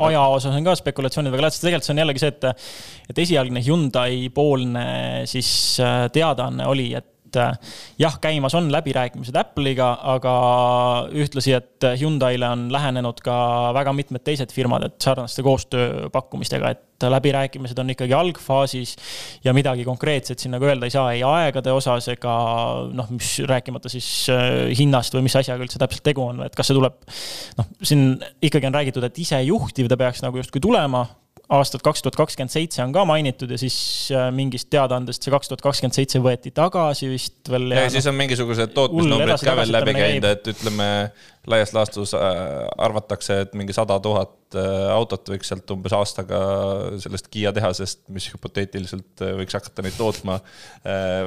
aja 0.04 0.22
osas 0.36 0.56
on 0.56 0.66
ka 0.66 0.75
spekulatsioonid 0.75 1.34
väga 1.34 1.48
lahtised, 1.48 1.64
tegelikult 1.64 1.88
see 1.88 1.96
on 1.96 2.02
jällegi 2.04 2.24
see, 2.24 2.34
et, 2.34 2.70
et 3.12 3.22
esialgne 3.25 3.64
Hyundai 3.66 4.30
poolne 4.36 4.88
siis 5.30 5.50
äh, 5.84 6.06
teadaanne 6.14 6.68
oli, 6.68 6.90
et 6.98 7.14
äh, 7.39 7.56
jah, 8.01 8.18
käimas 8.22 8.56
on 8.58 8.72
läbirääkimised 8.74 9.36
Apple'iga, 9.39 9.92
aga 10.15 10.36
ühtlasi, 11.13 11.56
et 11.58 11.88
Hyundai'le 12.00 12.50
on 12.50 12.68
lähenenud 12.74 13.22
ka 13.25 13.38
väga 13.75 13.94
mitmed 13.96 14.25
teised 14.25 14.54
firmad, 14.56 14.88
et 14.88 14.98
sarnaste 15.04 15.44
koostööpakkumistega, 15.46 16.74
et 16.75 17.08
läbirääkimised 17.12 17.80
on 17.82 17.92
ikkagi 17.92 18.15
algfaasis 18.15 18.96
ja 19.44 19.54
midagi 19.54 19.84
konkreetset 19.88 20.39
siin 20.39 20.56
nagu 20.56 20.65
öelda 20.65 20.88
ei 20.88 20.94
saa 20.94 21.10
ei 21.12 21.25
aegade 21.27 21.74
osas 21.75 22.08
ega 22.13 22.36
noh, 22.96 23.12
mis 23.12 23.36
rääkimata 23.48 23.92
siis 23.92 24.08
äh, 24.32 24.72
hinnast 24.77 25.15
või 25.15 25.25
mis 25.27 25.36
asjaga 25.36 25.65
üldse 25.65 25.82
täpselt 25.82 26.06
tegu 26.08 26.24
on, 26.24 26.46
et 26.48 26.56
kas 26.56 26.72
see 26.72 26.77
tuleb. 26.77 26.98
noh, 27.60 27.70
siin 27.84 28.15
ikkagi 28.42 28.72
on 28.72 28.80
räägitud, 28.80 29.06
et 29.06 29.22
isejuhtiv 29.25 29.92
ta 29.92 30.00
peaks 30.00 30.24
nagu 30.25 30.39
justkui 30.39 30.63
tulema 30.63 31.06
aastat 31.54 31.84
kaks 31.86 32.02
tuhat 32.02 32.18
kakskümmend 32.18 32.54
seitse 32.54 32.82
on 32.84 32.94
ka 32.96 33.04
mainitud 33.06 33.52
ja 33.54 33.58
siis 33.62 33.78
äh, 34.14 34.30
mingist 34.34 34.70
teadaandest 34.74 35.25
see 35.25 35.34
kaks 35.34 35.52
tuhat 35.52 35.62
kakskümmend 35.66 35.98
seitse 35.98 36.22
võeti 36.24 36.52
tagasi 36.56 37.10
vist 37.12 37.52
veel. 37.52 37.70
ja, 37.75 37.86
ja 37.86 37.94
siis 37.94 38.08
on 38.10 38.18
mingisugused 38.18 38.74
tootmisnumbrid 38.74 39.46
ka 39.46 39.58
veel 39.62 39.74
läbi 39.75 39.96
käinud, 39.98 40.30
et 40.32 40.52
ütleme 40.56 40.90
laias 41.52 41.74
laastus 41.75 42.14
arvatakse, 42.16 43.42
et 43.46 43.58
mingi 43.58 43.75
sada 43.75 43.98
tuhat 44.04 44.58
autot 44.94 45.34
võiks 45.34 45.50
sealt 45.52 45.72
umbes 45.74 45.94
aastaga 45.98 46.40
sellest 47.02 47.28
Kiia 47.34 47.52
tehasest, 47.56 48.06
mis 48.14 48.30
hüpoteetiliselt 48.34 49.25
võiks 49.42 49.58
hakata 49.58 49.84
neid 49.86 49.98
tootma, 49.98 50.40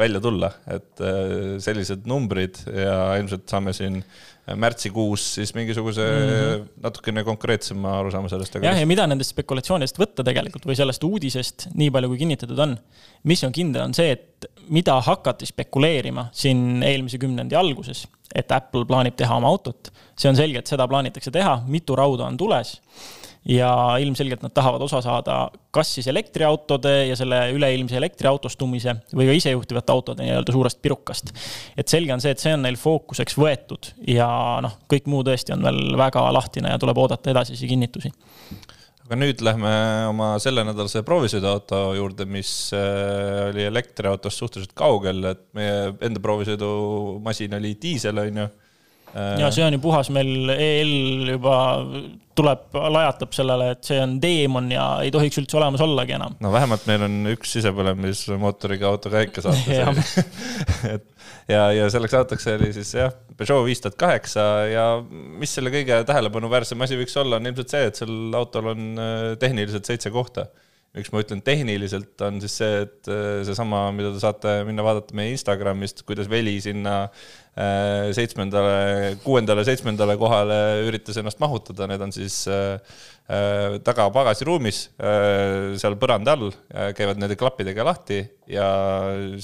välja 0.01 0.23
tulla. 0.25 0.53
et 0.71 1.05
sellised 1.65 2.09
numbrid 2.09 2.63
ja 2.73 2.99
ilmselt 3.21 3.49
saame 3.51 3.75
siin 3.77 4.03
märtsikuus 4.57 5.35
siis 5.35 5.55
mingisuguse 5.55 6.01
mm 6.01 6.29
-hmm. 6.29 6.69
natukene 6.83 7.25
konkreetsema 7.25 7.99
arusaama 7.99 8.29
sellest. 8.29 8.55
jah, 8.55 8.81
ja 8.81 8.87
mida 8.87 9.07
nendest 9.07 9.31
spekulatsioonidest 9.31 9.99
võtta 9.99 10.25
tegelikult 10.25 10.67
või 10.67 10.77
sellest 10.77 11.05
uudisest, 11.05 11.69
nii 11.75 11.91
palju 11.91 12.09
kui 12.09 12.19
kinnitatud 12.19 12.59
on, 12.59 12.77
mis 13.25 13.45
on 13.45 13.53
kindel, 13.53 13.83
on 13.83 13.95
see, 13.95 14.11
et 14.11 14.38
mida 14.69 15.01
hakati 15.05 15.49
spekuleerima 15.49 16.29
siin 16.33 16.83
eelmise 16.83 17.19
kümnendi 17.19 17.57
alguses, 17.57 18.07
et 18.35 18.53
Apple 18.53 18.85
plaanib 18.89 19.17
teha 19.17 19.37
oma 19.41 19.49
autot. 19.49 19.93
see 20.19 20.29
on 20.31 20.37
selge, 20.37 20.59
et 20.59 20.67
seda 20.67 20.89
plaanitakse 20.89 21.31
teha, 21.31 21.63
mitu 21.67 21.97
rauda 21.97 22.27
on 22.27 22.37
tules 22.37 22.77
ja 23.49 23.71
ilmselgelt 24.01 24.43
nad 24.43 24.53
tahavad 24.55 24.83
osa 24.83 25.01
saada 25.01 25.37
kas 25.71 25.95
siis 25.95 26.09
elektriautode 26.11 27.07
ja 27.07 27.17
selle 27.17 27.39
üleilmse 27.55 27.97
elektriautostumise 27.97 28.95
või 29.15 29.29
ka 29.31 29.37
isejuhtivate 29.39 29.95
autode 29.95 30.27
nii-öelda 30.27 30.53
suurest 30.53 30.83
pirukast. 30.83 31.33
et 31.77 31.89
selge 31.89 32.13
on 32.13 32.21
see, 32.21 32.35
et 32.35 32.43
see 32.43 32.53
on 32.55 32.63
neil 32.67 32.77
fookuseks 32.77 33.39
võetud 33.39 33.93
ja 34.07 34.29
noh, 34.65 34.77
kõik 34.91 35.09
muu 35.09 35.23
tõesti 35.25 35.55
on 35.57 35.65
veel 35.65 35.97
väga 35.99 36.27
lahtine 36.35 36.75
ja 36.75 36.83
tuleb 36.83 36.99
oodata 36.99 37.31
edasisi 37.31 37.71
kinnitusi 37.71 38.13
aga 39.09 39.17
nüüd 39.17 39.41
lähme 39.41 39.71
oma 40.11 40.35
sellenädalase 40.37 41.01
proovisõiduauto 41.09 41.79
juurde, 41.97 42.27
mis 42.29 42.51
äh, 42.77 43.47
oli 43.49 43.65
elektriautost 43.65 44.43
suhteliselt 44.43 44.75
kaugel, 44.77 45.23
et 45.31 45.47
meie 45.57 45.95
enda 46.05 46.21
proovisõidumasin 46.21 47.57
oli 47.57 47.71
diisel, 47.81 48.21
on 48.21 48.43
ju 48.43 48.45
ja 49.15 49.51
see 49.55 49.65
on 49.67 49.77
ju 49.77 49.83
puhas, 49.83 50.11
meil 50.15 50.51
EL 50.55 51.33
juba 51.35 51.59
tuleb, 52.39 52.65
lajatab 52.95 53.35
sellele, 53.35 53.73
et 53.75 53.89
see 53.89 53.99
on 54.03 54.17
teemon 54.23 54.69
ja 54.71 54.87
ei 55.03 55.13
tohiks 55.15 55.41
üldse 55.41 55.59
olemas 55.59 55.83
ollagi 55.85 56.15
enam. 56.19 56.37
no 56.45 56.53
vähemalt 56.55 56.87
meil 56.91 57.07
on 57.09 57.21
üks 57.35 57.57
sisepõlemismootoriga 57.57 58.91
auto 58.91 59.13
käike 59.13 59.43
saata 59.45 59.95
et 60.95 61.09
ja, 61.49 61.65
ja 61.75 61.89
selleks 61.93 62.17
autoks 62.19 62.47
oli 62.53 62.71
siis 62.77 62.93
jah, 62.97 63.15
Peugeot 63.39 63.67
viis 63.67 63.83
tuhat 63.83 63.99
kaheksa 64.01 64.45
ja 64.71 64.87
mis 65.09 65.53
selle 65.55 65.73
kõige 65.75 66.01
tähelepanuväärsem 66.09 66.81
asi 66.85 66.99
võiks 67.01 67.15
olla, 67.21 67.39
on 67.39 67.51
ilmselt 67.51 67.75
see, 67.75 67.91
et 67.91 68.01
sel 68.01 68.17
autol 68.39 68.73
on 68.75 68.89
äh, 68.99 69.21
tehniliselt 69.41 69.89
seitse 69.89 70.13
kohta. 70.15 70.49
Miks 70.97 71.13
ma 71.13 71.21
ütlen 71.21 71.43
tehniliselt, 71.45 72.15
on 72.25 72.41
siis 72.43 72.57
see, 72.63 72.83
et 72.87 73.11
äh, 73.13 73.43
seesama, 73.47 73.85
mida 73.95 74.11
te 74.15 74.23
saate 74.23 74.55
minna 74.67 74.83
vaadata 74.87 75.15
meie 75.17 75.35
Instagramist, 75.37 76.03
kuidas 76.09 76.31
Veli 76.33 76.57
sinna 76.65 77.05
seitsmendale, 78.15 79.17
kuuendale, 79.25 79.65
seitsmendale 79.67 80.15
kohale 80.21 80.59
üritas 80.87 81.17
ennast 81.19 81.41
mahutada, 81.43 81.89
need 81.91 82.05
on 82.05 82.13
siis 82.15 82.45
äh, 82.47 82.77
Äh, 83.29 83.75
taga 83.85 84.07
pagasiruumis, 84.09 84.87
äh, 84.97 85.75
seal 85.77 85.99
põranda 86.01 86.33
all, 86.33 86.47
äh, 86.73 86.95
käivad 86.97 87.19
nende 87.21 87.37
klappidega 87.37 87.85
lahti 87.85 88.23
ja 88.49 88.65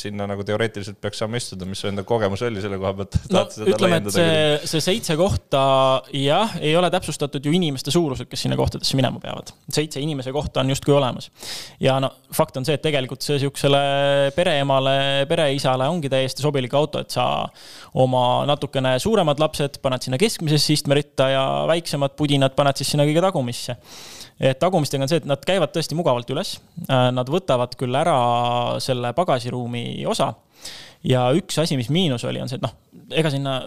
sinna 0.00 0.25
nagu 0.25 0.40
teoreetiliselt 0.49 0.97
peaks 1.04 1.21
saama 1.21 1.37
istuda, 1.37 1.66
mis 1.68 1.83
su 1.85 1.90
enda 1.90 2.00
kogemus 2.09 2.40
oli 2.49 2.62
selle 2.64 2.78
koha 2.80 2.94
pealt? 2.97 3.18
no 3.28 3.42
ütleme, 3.68 3.99
et 4.00 4.09
see, 4.14 4.38
see 4.73 4.80
seitse 4.87 5.18
kohta 5.21 5.64
jah, 6.16 6.54
ei 6.64 6.73
ole 6.80 6.88
täpsustatud 6.94 7.44
ju 7.44 7.52
inimeste 7.52 7.92
suurused, 7.92 8.30
kes 8.30 8.47
sinna 8.47 8.56
kohtadesse 8.56 8.97
minema 8.97 9.21
peavad. 9.21 9.52
seitse 9.68 10.00
inimese 10.00 10.33
kohta 10.33 10.64
on 10.64 10.73
justkui 10.73 10.97
olemas. 10.97 11.28
ja 11.76 11.99
no 12.00 12.09
fakt 12.33 12.56
on 12.56 12.64
see, 12.64 12.80
et 12.80 12.87
tegelikult 12.88 13.21
see 13.21 13.37
sihukesele 13.44 14.33
pereemale, 14.33 14.97
pereisale 15.28 15.90
ongi 15.92 16.09
täiesti 16.09 16.40
sobilik 16.40 16.73
auto, 16.80 17.04
et 17.04 17.12
sa 17.12 17.28
oma 18.04 18.44
natukene 18.49 18.96
suuremad 19.02 19.40
lapsed 19.42 19.80
paned 19.84 20.04
sinna 20.04 20.20
keskmisesse 20.20 20.76
istmeritta 20.76 21.30
ja 21.32 21.46
väiksemad 21.70 22.14
pudinad 22.18 22.54
paned 22.56 22.78
siis 22.80 22.94
sinna 22.94 23.08
kõige 23.08 23.25
tagumisse 23.25 23.78
et 24.40 24.58
tagumistega 24.58 25.04
on 25.04 25.11
see, 25.11 25.20
et 25.23 25.28
nad 25.28 25.42
käivad 25.46 25.73
tõesti 25.75 25.96
mugavalt 25.99 26.30
üles. 26.34 26.56
Äh, 26.88 27.08
nad 27.14 27.28
võtavad 27.30 27.76
küll 27.78 27.94
ära 27.99 28.16
selle 28.82 29.14
pagasiruumi 29.16 30.04
osa. 30.11 30.34
ja 31.04 31.26
üks 31.37 31.58
asi, 31.61 31.76
mis 31.76 31.90
miinus 31.92 32.25
oli, 32.25 32.40
on 32.40 32.49
see, 32.49 32.56
et 32.56 32.64
noh, 32.64 32.73
ega 33.12 33.30
sinna 33.30 33.58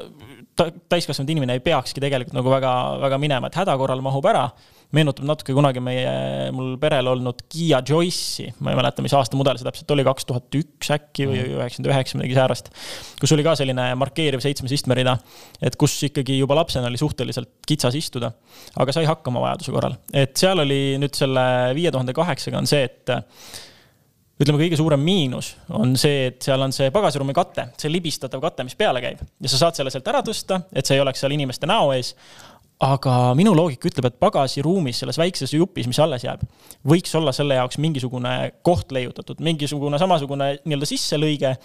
täiskasvanud 0.58 1.30
inimene 1.34 1.58
ei 1.58 1.64
peakski 1.64 2.02
tegelikult 2.04 2.36
nagu 2.38 2.52
väga, 2.52 2.74
väga 3.04 3.22
minema, 3.22 3.50
et 3.50 3.60
häda 3.60 3.78
korral 3.80 4.02
mahub 4.06 4.26
ära 4.30 4.48
meenutab 4.96 5.28
natuke 5.28 5.52
kunagi 5.56 5.82
meie, 5.84 6.12
mul 6.56 6.76
perel 6.80 7.10
olnud 7.12 7.42
Kiia 7.52 7.82
Joyce'i, 7.84 8.54
ma 8.64 8.72
ei 8.72 8.80
mäleta, 8.80 9.04
mis 9.04 9.16
aasta 9.18 9.36
mudel 9.40 9.60
see 9.60 9.68
täpselt 9.68 9.92
oli, 9.92 10.06
kaks 10.08 10.28
tuhat 10.30 10.58
üks 10.60 10.92
äkki 10.96 11.28
või 11.28 11.42
mhm. 11.42 11.58
üheksakümmend 11.58 11.92
üheksa, 11.92 12.20
midagi 12.20 12.38
säärast. 12.38 12.72
kus 13.20 13.36
oli 13.36 13.44
ka 13.44 13.58
selline 13.60 13.90
markeeriv 14.00 14.44
seitsmes 14.44 14.78
istmerida, 14.78 15.18
et 15.60 15.76
kus 15.80 15.98
ikkagi 16.08 16.40
juba 16.40 16.56
lapsena 16.62 16.88
oli 16.88 17.02
suhteliselt 17.02 17.52
kitsas 17.68 17.98
istuda, 18.00 18.32
aga 18.80 18.96
sai 18.96 19.08
hakkama 19.10 19.44
vajaduse 19.44 19.76
korral. 19.76 19.98
et 20.16 20.40
seal 20.40 20.64
oli 20.64 20.82
nüüd 21.02 21.20
selle 21.20 21.48
viie 21.76 21.92
tuhande 21.92 22.16
kaheksaga 22.16 22.64
on 22.64 22.70
see, 22.70 22.88
et 22.88 23.18
ütleme, 24.38 24.60
kõige 24.62 24.77
suurem 24.79 25.01
miinus 25.01 25.53
on 25.74 25.96
see, 26.00 26.27
et 26.32 26.41
seal 26.46 26.62
on 26.62 26.74
see 26.75 26.91
pagasiruumi 26.94 27.36
kate, 27.38 27.70
see 27.82 27.91
libistatav 27.91 28.44
kate, 28.44 28.65
mis 28.67 28.77
peale 28.77 29.01
käib. 29.03 29.24
Ja 29.41 29.51
sa 29.51 29.63
saad 29.63 29.79
selle 29.79 29.94
sealt 29.94 30.08
ära 30.12 30.22
tõsta, 30.25 30.62
et 30.74 30.86
see 30.86 30.98
ei 30.98 31.03
oleks 31.03 31.24
seal 31.24 31.34
inimeste 31.36 31.70
näo 31.70 31.91
ees. 31.96 32.13
Aga 32.86 33.32
minu 33.34 33.56
loogika 33.58 33.89
ütleb, 33.89 34.06
et 34.06 34.20
pagasiruumis, 34.22 35.00
selles 35.01 35.17
väikses 35.17 35.56
jupis, 35.56 35.88
mis 35.89 35.98
alles 36.03 36.27
jääb, 36.27 36.44
võiks 36.86 37.15
olla 37.17 37.34
selle 37.34 37.58
jaoks 37.58 37.79
mingisugune 37.82 38.36
koht 38.62 38.94
leiutatud, 38.94 39.41
mingisugune 39.41 39.98
samasugune 39.98 40.51
nii-öelda 40.60 40.89
sisselõige 40.91 41.56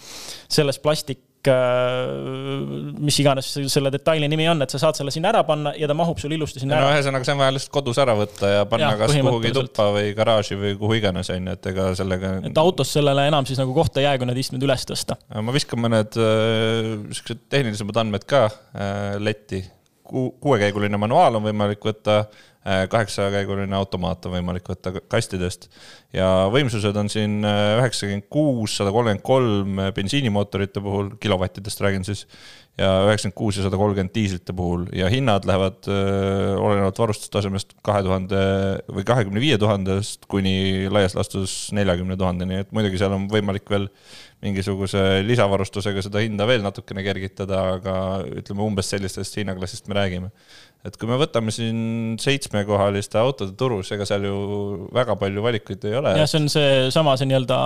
selles 0.49 0.81
plastik 0.81 1.21
äh, 1.51 2.93
mis 3.03 3.17
iganes 3.23 3.49
selle 3.71 3.91
detaili 3.93 4.29
nimi 4.31 4.47
on, 4.51 4.63
et 4.65 4.73
sa 4.73 4.81
saad 4.81 4.99
selle 4.99 5.13
sinna 5.13 5.31
ära 5.33 5.43
panna 5.47 5.73
ja 5.79 5.89
ta 5.89 5.95
mahub 5.97 6.21
sul 6.21 6.33
ilusti 6.35 6.63
sinna 6.63 6.77
no, 6.77 6.87
ära. 6.87 6.97
ühesõnaga, 6.97 7.27
see 7.27 7.35
on 7.35 7.43
vaja 7.43 7.55
lihtsalt 7.57 7.73
kodus 7.75 8.01
ära 8.03 8.15
võtta 8.17 8.51
ja 8.51 8.65
panna 8.69 8.93
ja, 8.93 9.01
kas 9.03 9.15
kuhugi 9.17 9.53
tuppa 9.55 9.89
või 9.95 10.15
garaaži 10.17 10.57
või 10.59 10.73
kuhu 10.79 10.97
iganes, 11.01 11.31
on 11.33 11.51
ju, 11.51 11.57
et 11.59 11.71
ega 11.73 11.91
sellega. 11.99 12.33
et 12.49 12.63
autos 12.63 12.95
sellele 12.97 13.27
enam 13.31 13.47
siis 13.49 13.61
nagu 13.61 13.75
kohta 13.75 14.01
ei 14.01 14.07
jää, 14.07 14.17
kui 14.21 14.29
need 14.29 14.41
istmed 14.43 14.65
üles 14.65 14.87
tõsta. 14.89 15.19
ma 15.33 15.55
viskan 15.55 15.83
mõned 15.83 16.19
äh, 16.19 16.91
siuksed 17.13 17.47
tehnilisemad 17.53 18.03
andmed 18.03 18.27
ka 18.29 18.47
äh, 18.47 19.15
letti 19.21 19.63
kuuekäiguline 20.13 20.97
manuaal 21.01 21.39
on 21.39 21.45
võimalik 21.47 21.83
võtta, 21.85 22.17
äh, 22.65 22.83
kaheksakäiguline 22.89 23.75
automaat 23.75 24.25
on 24.27 24.35
võimalik 24.37 24.67
võtta 24.69 24.93
kastidest. 25.11 25.69
Ja 26.13 26.49
võimsused 26.53 26.97
on 26.99 27.09
siin 27.11 27.39
äh, 27.47 27.77
üheksakümmend 27.81 28.29
kuus, 28.33 28.77
sada 28.77 28.93
kolmkümmend 28.93 29.25
kolm 29.25 29.81
bensiinimootorite 29.95 30.83
puhul, 30.83 31.13
kilovattidest 31.23 31.81
räägin 31.81 32.05
siis, 32.07 32.27
ja 32.79 32.89
üheksakümmend 33.05 33.37
kuus 33.37 33.57
ja 33.59 33.63
sada 33.67 33.77
kolmkümmend 33.77 34.13
diislite 34.15 34.53
puhul 34.57 34.87
ja 34.97 35.09
hinnad 35.11 35.45
lähevad 35.45 35.85
öö, 35.85 36.55
olenevalt 36.57 36.99
varustustasemest 37.03 37.75
kahe 37.85 38.01
tuhande 38.05 38.39
või 38.89 39.05
kahekümne 39.05 39.43
viie 39.43 39.59
tuhandest 39.61 40.25
kuni 40.31 40.89
laias 40.89 41.13
laastus 41.17 41.53
neljakümne 41.77 42.17
tuhandeni, 42.17 42.63
et 42.63 42.73
muidugi 42.73 42.97
seal 43.01 43.13
on 43.13 43.27
võimalik 43.29 43.69
veel 43.69 43.85
mingisuguse 44.43 45.21
lisavarustusega 45.27 46.01
seda 46.03 46.23
hinda 46.23 46.47
veel 46.49 46.65
natukene 46.65 47.05
kergitada, 47.05 47.61
aga 47.77 47.95
ütleme 48.41 48.65
umbes 48.65 48.89
sellistest 48.91 49.37
hinnaklassist 49.37 49.87
me 49.87 49.99
räägime. 49.99 50.33
Et 50.83 50.97
kui 50.99 51.07
me 51.07 51.15
võtame 51.19 51.51
siin 51.55 52.17
seitsmekohaliste 52.19 53.19
autode 53.21 53.55
turus, 53.59 53.91
ega 53.95 54.07
seal 54.07 54.25
ju 54.27 54.37
väga 54.95 55.15
palju 55.19 55.43
valikuid 55.45 55.85
ei 55.87 55.95
ole. 55.99 56.15
jah, 56.19 56.27
see 56.27 56.41
on 56.41 56.49
seesama, 56.51 57.15
see 57.19 57.29
nii-öelda 57.29 57.59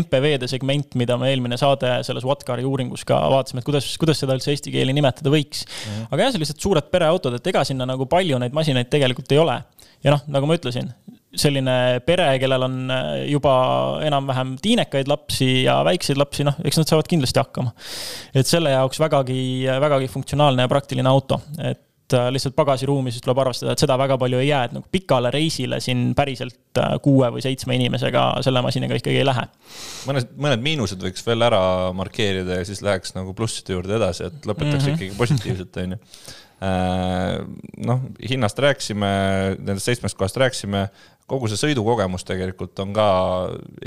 MPV-de 0.00 0.48
segment, 0.48 0.96
mida 1.00 1.18
me 1.20 1.28
eelmine 1.32 1.58
saade 1.60 1.90
selles 2.08 2.24
Whatcari 2.24 2.64
uuringus 2.68 3.04
ka 3.08 3.20
vaatasime, 3.34 3.60
et 3.60 3.68
kuidas, 3.68 3.90
kuidas 4.00 4.22
seda 4.24 4.38
üldse 4.38 4.54
eesti 4.54 4.72
keeli 4.72 4.96
nimetada 4.96 5.32
võiks 5.34 5.66
mm. 5.66 5.84
-hmm. 5.84 6.08
aga 6.10 6.26
jah, 6.28 6.34
sellised 6.38 6.64
suured 6.64 6.88
pereautod, 6.94 7.36
et 7.36 7.52
ega 7.52 7.66
sinna 7.68 7.88
nagu 7.90 8.08
palju 8.08 8.40
neid 8.40 8.56
masinaid 8.56 8.88
tegelikult 8.92 9.36
ei 9.36 9.44
ole. 9.44 9.60
ja 10.04 10.16
noh, 10.16 10.24
nagu 10.32 10.48
ma 10.48 10.56
ütlesin, 10.56 10.88
selline 11.36 12.00
pere, 12.06 12.26
kellel 12.40 12.64
on 12.64 12.76
äh, 12.92 13.14
juba 13.28 13.54
enam-vähem 14.06 14.56
tiinekaid 14.62 15.08
lapsi 15.10 15.64
ja 15.66 15.80
väikseid 15.84 16.16
lapsi, 16.20 16.46
noh, 16.46 16.56
eks 16.64 16.80
nad 16.80 16.88
saavad 16.88 17.08
kindlasti 17.10 17.44
hakkama. 17.44 17.74
et 18.32 18.48
selle 18.48 18.72
jaoks 18.72 19.00
vägagi, 19.04 19.66
vägagi 19.84 20.08
funktsionaalne 20.12 20.64
ja 20.64 20.70
praktiline 20.70 21.12
auto, 21.12 21.42
et 21.60 21.82
äh, 22.12 22.28
lihtsalt 22.34 22.56
pagasiruumi 22.58 23.12
siis 23.14 23.24
tuleb 23.24 23.40
arvestada, 23.44 23.72
et 23.72 23.80
seda 23.80 23.96
väga 24.00 24.18
palju 24.20 24.42
ei 24.42 24.50
jää, 24.50 24.64
et 24.68 24.76
nagu 24.76 24.86
pikale 24.92 25.32
reisile 25.34 25.80
siin 25.80 26.10
päriselt 26.18 26.80
äh, 26.82 26.96
kuue 27.04 27.30
või 27.34 27.44
seitsme 27.44 27.78
inimesega 27.78 28.26
selle 28.44 28.62
masinaga 28.66 29.00
ikkagi 29.00 29.22
ei 29.22 29.26
lähe. 29.26 29.46
mõned, 30.10 30.36
mõned 30.36 30.64
miinused 30.64 31.02
võiks 31.02 31.24
veel 31.26 31.48
ära 31.48 31.64
markeerida 31.96 32.60
ja 32.60 32.68
siis 32.68 32.84
läheks 32.84 33.16
nagu 33.16 33.34
plusside 33.34 33.78
juurde 33.78 33.96
edasi, 33.96 34.28
et 34.28 34.48
lõpetaks 34.48 34.84
mm 34.84 34.88
-hmm. 34.88 34.98
ikkagi 34.98 35.18
positiivselt, 35.18 35.76
on 35.84 35.96
ju 35.96 36.02
noh, 37.84 38.04
hinnast 38.30 38.58
rääkisime, 38.62 39.08
nendest 39.58 39.88
seitsmest 39.88 40.16
kohast 40.16 40.38
rääkisime, 40.40 40.86
kogu 41.30 41.48
see 41.48 41.60
sõidukogemus 41.60 42.26
tegelikult 42.28 42.78
on 42.84 42.92
ka 42.96 43.06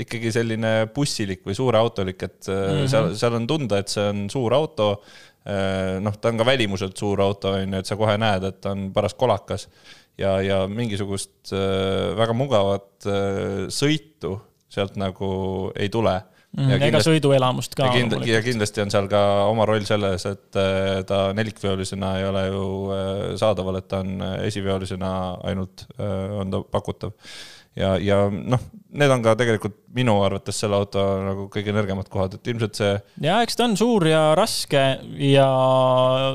ikkagi 0.02 0.32
selline 0.34 0.72
bussilik 0.94 1.44
või 1.46 1.54
suurautolik, 1.58 2.22
et 2.26 2.50
mm 2.50 2.54
-hmm. 2.54 2.90
seal, 2.90 3.10
seal 3.18 3.38
on 3.38 3.46
tunda, 3.46 3.78
et 3.78 3.88
see 3.92 4.04
on 4.10 4.26
suur 4.30 4.54
auto. 4.54 4.88
Äh, 5.48 5.96
noh, 6.04 6.16
ta 6.20 6.32
on 6.32 6.40
ka 6.40 6.46
välimuselt 6.48 6.98
suur 6.98 7.22
auto, 7.24 7.54
on 7.56 7.76
ju, 7.76 7.80
et 7.80 7.88
sa 7.88 7.96
kohe 7.96 8.18
näed, 8.20 8.44
et 8.48 8.60
ta 8.64 8.74
on 8.74 8.88
paras 8.92 9.14
kolakas 9.18 9.68
ja, 10.18 10.38
ja 10.44 10.64
mingisugust 10.70 11.52
äh, 11.54 12.10
väga 12.18 12.34
mugavat 12.36 13.06
sõitu 13.72 14.34
sealt 14.68 14.98
nagu 15.00 15.28
ei 15.78 15.88
tule 15.92 16.12
mm,. 16.18 16.72
ega 16.74 16.80
kindlasti, 16.82 17.12
sõiduelamust 17.12 17.76
ka. 17.78 17.88
ja, 17.88 17.94
kind, 17.94 18.16
ja 18.28 18.40
kindlasti 18.44 18.82
on 18.84 18.92
seal 18.92 19.08
ka 19.10 19.22
oma 19.48 19.66
roll 19.68 19.86
selles, 19.88 20.26
et 20.28 20.58
äh, 20.60 20.98
ta 21.08 21.28
nelikveolisena 21.36 22.14
ei 22.20 22.26
ole 22.28 22.44
ju 22.48 22.64
äh, 22.94 23.22
saadaval, 23.40 23.80
et 23.80 23.88
ta 23.90 24.02
on 24.04 24.26
esiveolisena 24.44 25.12
ainult, 25.48 25.86
on 25.98 26.52
ta 26.52 26.62
pakutav 26.76 27.14
ja, 27.78 27.94
ja 28.02 28.18
noh, 28.30 28.62
need 28.98 29.12
on 29.12 29.24
ka 29.24 29.34
tegelikult 29.38 29.76
minu 29.96 30.16
arvates 30.24 30.58
selle 30.62 30.78
auto 30.78 31.02
nagu 31.24 31.46
kõige 31.52 31.74
nõrgemad 31.74 32.08
kohad, 32.12 32.38
et 32.38 32.50
ilmselt 32.52 32.78
see. 32.78 32.94
ja 33.24 33.40
eks 33.44 33.58
ta 33.58 33.66
on 33.68 33.76
suur 33.78 34.08
ja 34.08 34.22
raske 34.38 34.84
ja 35.28 35.48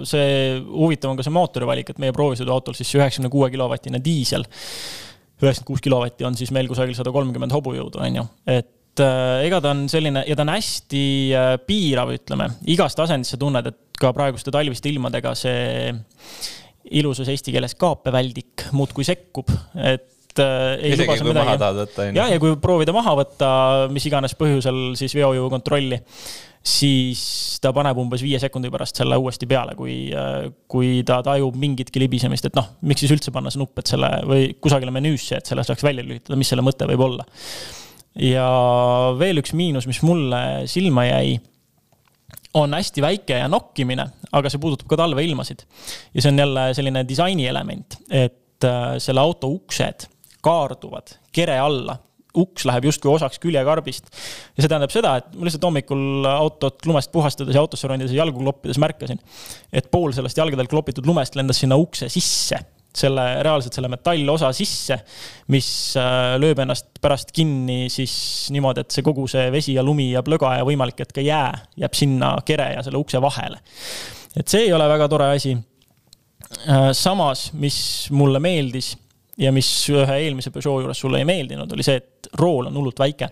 see 0.09 0.59
huvitav 0.67 1.13
on 1.13 1.19
ka 1.19 1.25
see 1.25 1.35
mootori 1.35 1.69
valik, 1.69 1.93
et 1.93 2.01
meie 2.01 2.15
proovisõiduautol 2.15 2.77
siis 2.77 2.93
üheksakümne 2.97 3.31
kuue 3.33 3.49
kilovatine 3.53 4.01
diisel. 4.03 4.45
üheksakümmend 5.43 5.67
kuus 5.67 5.83
kilovatti 5.83 6.27
on 6.27 6.37
siis 6.39 6.53
meil 6.55 6.69
kusagil 6.71 6.95
sada 6.97 7.11
kolmkümmend 7.15 7.53
hobujõudu, 7.55 7.99
on 8.03 8.21
ju, 8.21 8.25
et 8.47 9.03
äh, 9.03 9.43
ega 9.49 9.59
ta 9.63 9.73
on 9.75 9.85
selline 9.91 10.25
ja 10.27 10.37
ta 10.37 10.45
on 10.45 10.53
hästi 10.53 11.05
äh, 11.35 11.53
piirav, 11.67 12.13
ütleme, 12.15 12.53
igast 12.71 12.99
asendist 13.03 13.35
sa 13.35 13.41
tunned, 13.41 13.67
et 13.67 13.99
ka 13.99 14.13
praeguste 14.15 14.53
talviste 14.53 14.91
ilmadega 14.91 15.33
see 15.37 15.91
ilusas 16.93 17.29
eesti 17.31 17.53
keeles 17.55 17.75
kaapeväldik 17.79 18.67
muudkui 18.75 19.05
sekkub, 19.07 19.49
et 19.79 20.09
äh, 20.41 20.77
ei 20.79 20.95
isegi 20.95 21.27
midagi. 21.27 21.57
võtta, 21.59 22.05
on 22.05 22.09
ju. 22.09 22.17
jah, 22.17 22.31
ja 22.33 22.39
kui 22.41 22.55
proovida 22.61 22.95
maha 22.95 23.13
võtta 23.19 23.51
mis 23.93 24.07
iganes 24.09 24.35
põhjusel 24.39 24.81
siis 24.99 25.13
veojõu 25.17 25.49
kontrolli, 25.53 25.99
siis 26.63 27.21
ta 27.63 27.73
paneb 27.75 27.99
umbes 27.99 28.23
viie 28.23 28.39
sekundi 28.39 28.71
pärast 28.71 28.99
selle 29.01 29.17
uuesti 29.19 29.47
peale, 29.49 29.75
kui, 29.77 29.97
äh, 30.15 30.47
kui 30.71 31.01
ta 31.07 31.19
tajub 31.25 31.57
mingitki 31.59 32.01
libisemist, 32.03 32.47
et 32.49 32.57
noh, 32.59 32.73
miks 32.87 33.03
siis 33.03 33.13
üldse 33.15 33.33
panna 33.35 33.51
see 33.53 33.61
nupp, 33.61 33.77
et 33.81 33.91
selle 33.91 34.09
või 34.29 34.51
kusagile 34.63 34.93
menüüsse, 34.95 35.39
et 35.39 35.49
selle 35.49 35.65
saaks 35.67 35.83
välja 35.85 36.05
lülitada, 36.05 36.39
mis 36.39 36.53
selle 36.53 36.65
mõte 36.65 36.87
võib 36.89 37.07
olla. 37.09 37.27
ja 38.19 38.45
veel 39.17 39.41
üks 39.41 39.55
miinus, 39.57 39.87
mis 39.89 40.03
mulle 40.05 40.67
silma 40.69 41.07
jäi 41.09 41.39
on 42.53 42.73
hästi 42.73 43.01
väike 43.01 43.39
ja 43.41 43.49
nokkimine, 43.49 44.05
aga 44.31 44.49
see 44.49 44.61
puudutab 44.61 44.87
ka 44.91 44.99
talveilmasid. 45.01 45.65
ja 46.13 46.21
see 46.21 46.31
on 46.31 46.39
jälle 46.39 46.65
selline 46.77 47.03
disaini 47.09 47.47
element, 47.49 47.97
et 48.09 48.67
äh, 48.69 48.95
selle 49.03 49.21
auto 49.21 49.49
uksed 49.57 50.07
kaarduvad 50.43 51.17
kere 51.35 51.57
alla 51.59 51.97
uks 52.33 52.65
läheb 52.65 52.87
justkui 52.89 53.11
osaks 53.13 53.39
küljekarbist. 53.41 54.09
ja 54.57 54.63
see 54.63 54.69
tähendab 54.69 54.93
seda, 54.93 55.15
et 55.19 55.33
ma 55.37 55.47
lihtsalt 55.47 55.67
hommikul 55.67 56.25
autot 56.31 56.85
lumest 56.89 57.11
puhastades 57.13 57.55
ja 57.55 57.61
autosse 57.61 57.89
ronides 57.89 58.13
ja 58.13 58.23
jalgu 58.23 58.41
kloppides 58.41 58.79
märkasin, 58.81 59.21
et 59.73 59.89
pool 59.93 60.15
sellest 60.15 60.39
jalgadel 60.41 60.69
klopitud 60.71 61.05
lumest 61.05 61.37
lendas 61.37 61.61
sinna 61.61 61.77
ukse 61.79 62.09
sisse 62.13 62.57
selle, 62.93 63.23
reaalselt 63.45 63.73
selle 63.73 63.89
metallosa 63.89 64.51
sisse, 64.53 64.99
mis 65.53 65.67
äh, 65.97 66.35
lööb 66.41 66.61
ennast 66.61 66.91
pärast 67.01 67.33
kinni 67.33 67.87
siis 67.93 68.13
niimoodi, 68.53 68.83
et 68.83 68.93
see 68.93 69.05
kogu 69.05 69.25
see 69.29 69.47
vesi 69.53 69.77
ja 69.77 69.85
lumi 69.85 70.11
ja 70.11 70.21
plöga 70.25 70.55
ja 70.59 70.67
võimalik, 70.67 71.01
et 71.01 71.13
ka 71.15 71.23
jää 71.25 71.49
jääb 71.83 71.97
sinna 71.97 72.35
kere 72.45 72.73
ja 72.75 72.83
selle 72.85 73.01
ukse 73.01 73.21
vahele. 73.21 73.59
et 74.37 74.47
see 74.47 74.67
ei 74.67 74.73
ole 74.73 74.89
väga 74.89 75.09
tore 75.09 75.33
asi. 75.35 75.55
Äh, 76.69 76.91
samas, 76.93 77.47
mis 77.57 77.77
mulle 78.13 78.39
meeldis 78.43 78.93
ja 79.41 79.53
mis 79.55 79.69
ühe 79.91 80.19
eelmise 80.25 80.51
Peugeot 80.53 80.83
juures 80.83 80.99
sulle 80.99 81.21
ei 81.21 81.27
meeldinud, 81.27 81.71
oli 81.73 81.85
see, 81.85 82.01
et 82.01 82.29
rool 82.39 82.69
on 82.69 82.77
hullult 82.77 83.01
väike. 83.01 83.29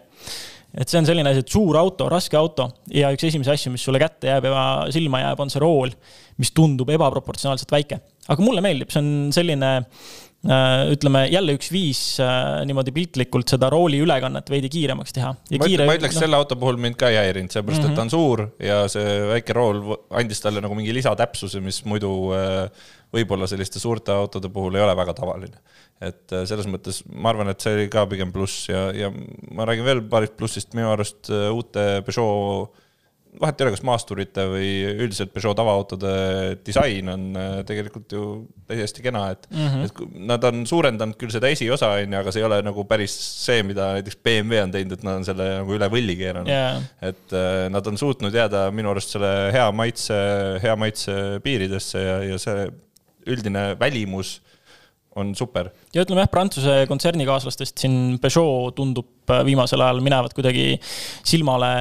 et 0.72 0.88
see 0.88 1.01
on 1.01 1.08
selline 1.08 1.27
asi, 1.34 1.43
et 1.43 1.51
suur 1.51 1.75
auto, 1.77 2.08
raske 2.12 2.38
auto 2.39 2.70
ja 2.96 3.12
üks 3.12 3.27
esimesi 3.27 3.51
asju, 3.53 3.74
mis 3.74 3.84
sulle 3.86 4.00
kätte 4.01 4.31
jääb 4.31 4.48
ja 4.48 4.65
silma 4.93 5.20
jääb, 5.25 5.43
on 5.43 5.51
see 5.51 5.62
rool, 5.62 5.91
mis 6.39 6.53
tundub 6.55 6.89
ebaproportsionaalselt 6.96 7.74
väike. 7.75 8.01
aga 8.27 8.46
mulle 8.46 8.63
meeldib, 8.63 8.89
see 8.93 9.01
on 9.03 9.10
selline 9.36 9.72
äh, 9.77 10.93
ütleme 10.96 11.25
jälle 11.29 11.58
üks 11.60 11.70
viis 11.75 12.01
äh, 12.24 12.63
niimoodi 12.65 12.96
piltlikult 12.96 13.51
seda 13.51 13.70
rooli 13.74 14.00
ülekannet 14.01 14.50
veidi 14.50 14.72
kiiremaks 14.72 15.17
teha. 15.20 15.36
ma, 15.36 15.67
kiire, 15.67 15.89
ma 15.91 15.98
ütleks 16.00 16.17
no, 16.17 16.25
selle 16.25 16.39
auto 16.39 16.58
puhul 16.62 16.79
mind 16.81 16.98
ka 16.98 17.12
ei 17.12 17.20
häirinud, 17.20 17.51
sellepärast 17.53 17.84
mm 17.84 17.91
-hmm. 17.91 17.93
et 17.93 18.01
ta 18.01 18.08
on 18.08 18.15
suur 18.15 18.48
ja 18.72 18.81
see 18.89 19.20
väike 19.36 19.60
rool 19.60 19.84
andis 20.10 20.41
talle 20.41 20.63
nagu 20.63 20.79
mingi 20.79 20.96
lisatäpsuse, 20.98 21.62
mis 21.62 21.84
muidu 21.86 22.15
äh, 22.38 22.88
võib-olla 23.12 23.48
selliste 23.51 23.79
suurte 23.79 24.15
autode 24.15 24.50
puhul 24.50 24.79
ei 24.79 24.88
ole 24.88 24.96
väga 24.96 25.13
tavaline 25.20 25.60
et 26.01 26.34
äh, 26.34 26.46
selles 26.50 26.70
mõttes 26.70 27.03
ma 27.13 27.31
arvan, 27.31 27.51
et 27.51 27.62
see 27.62 27.75
oli 27.77 27.89
ka 27.93 28.08
pigem 28.10 28.34
pluss 28.34 28.67
ja, 28.72 28.89
ja 28.96 29.12
ma 29.53 29.67
räägin 29.70 29.88
veel 29.88 30.05
paarist 30.10 30.38
plussist, 30.39 30.74
minu 30.77 30.91
arust 30.93 31.29
äh, 31.34 31.50
uute 31.53 32.01
Peugeot 32.08 32.79
vahet 33.39 33.62
ei 33.62 33.63
ole, 33.63 33.72
kas 33.72 33.84
maasturite 33.88 34.43
või 34.51 34.70
üldiselt 35.05 35.29
Peugeot 35.31 35.55
tavaautode 35.55 36.10
disain 36.65 37.08
on 37.13 37.29
äh, 37.39 37.53
tegelikult 37.67 38.12
ju 38.12 38.25
täiesti 38.67 39.05
kena, 39.05 39.24
et 39.36 39.48
mm, 39.51 39.70
-hmm. 39.70 39.86
et 39.86 40.20
nad 40.34 40.50
on 40.50 40.65
suurendanud 40.67 41.15
küll 41.22 41.31
seda 41.31 41.51
esiosa, 41.53 41.93
on 42.01 42.17
ju, 42.17 42.20
aga 42.20 42.34
see 42.34 42.43
ei 42.43 42.50
ole 42.50 42.60
nagu 42.65 42.86
päris 42.89 43.15
see, 43.46 43.62
mida 43.63 43.93
näiteks 44.00 44.20
BMW 44.25 44.65
on 44.65 44.74
teinud, 44.74 44.98
et 44.98 45.08
nad 45.08 45.22
on 45.22 45.27
selle 45.27 45.48
nagu 45.62 45.77
üle 45.77 45.91
võlli 45.93 46.17
keeranud 46.20 46.51
yeah.. 46.51 46.81
et 47.01 47.38
nad 47.72 47.88
on 47.88 48.01
suutnud 48.01 48.36
jääda 48.36 48.67
minu 48.75 48.91
arust 48.91 49.15
selle 49.15 49.34
hea 49.53 49.70
maitse, 49.72 50.17
hea 50.65 50.75
maitse 50.75 51.17
piiridesse 51.46 52.03
ja, 52.03 52.24
ja 52.34 52.41
see 52.41 52.72
üldine 53.29 53.75
välimus 53.79 54.40
on 55.19 55.33
super. 55.35 55.69
ja 55.93 56.05
ütleme 56.05 56.24
jah, 56.24 56.31
Prantsuse 56.31 56.75
kontsernikaaslastest 56.89 57.83
siin 57.83 57.95
Peugeot 58.21 58.75
tundub 58.77 59.31
äh, 59.31 59.43
viimasel 59.47 59.83
ajal 59.83 60.00
minevat 60.03 60.35
kuidagi 60.37 60.75
silmale 61.27 61.71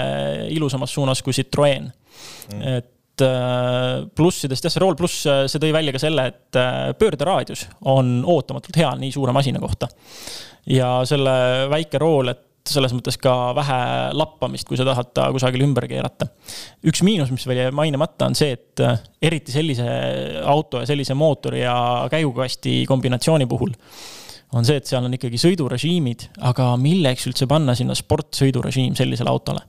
ilusamas 0.54 0.94
suunas 0.96 1.22
kui 1.22 1.34
Citroen 1.36 1.86
mm.. 1.90 2.76
et 2.78 3.24
äh, 3.26 4.02
plussidest 4.16 4.66
jah, 4.66 4.74
see 4.74 4.82
Roll 4.82 4.98
pluss, 4.98 5.22
äh, 5.30 5.44
see 5.50 5.62
tõi 5.62 5.72
välja 5.76 5.94
ka 5.94 6.02
selle, 6.02 6.26
et 6.32 6.60
pöörderaadius 6.98 7.66
on 7.90 8.18
ootamatult 8.26 8.82
hea 8.82 8.90
nii 8.98 9.14
suure 9.14 9.34
masina 9.36 9.62
kohta. 9.62 9.88
ja 10.66 10.98
selle 11.08 11.34
väike 11.70 12.02
rool, 12.02 12.34
et 12.34 12.49
selles 12.72 12.94
mõttes 12.96 13.18
ka 13.20 13.33
vähe 13.56 13.80
lappamist, 14.16 14.66
kui 14.68 14.78
sa 14.78 14.87
tahad 14.88 15.12
ta 15.16 15.28
kusagil 15.35 15.64
ümber 15.66 15.87
keerata. 15.90 16.28
üks 16.87 17.02
miinus, 17.06 17.33
mis 17.35 17.46
veel 17.48 17.64
jäi 17.64 17.74
mainimata, 17.74 18.30
on 18.30 18.38
see, 18.38 18.54
et 18.56 18.83
äh, 18.85 19.00
eriti 19.30 19.54
sellise 19.54 19.87
auto 20.44 20.83
ja 20.83 20.88
sellise 20.90 21.16
mootori 21.18 21.64
ja 21.64 21.76
käigukasti 22.12 22.83
kombinatsiooni 22.88 23.48
puhul 23.50 23.74
on 24.56 24.66
see, 24.66 24.80
et 24.80 24.88
seal 24.88 25.04
on 25.06 25.14
ikkagi 25.14 25.38
sõidurežiimid, 25.38 26.26
aga 26.50 26.72
milleks 26.80 27.28
üldse 27.30 27.46
panna 27.50 27.76
sinna 27.78 27.94
sportsõidurežiim 27.98 28.96
sellisele 28.98 29.30
autole? 29.30 29.66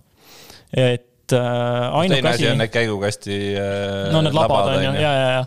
et 0.71 1.33
äh, 1.35 1.99
ainuke 1.99 2.21
asi. 2.21 2.21
teine 2.21 2.29
asi 2.31 2.47
on 2.47 2.61
need 2.63 2.71
käigukasti 2.71 3.39
äh,. 3.59 4.11
no 4.13 4.21
need 4.23 4.35
labad 4.35 4.71
on 4.71 4.85
ju, 4.85 4.93
ja, 4.95 5.11
ja, 5.11 5.31
ja. 5.35 5.43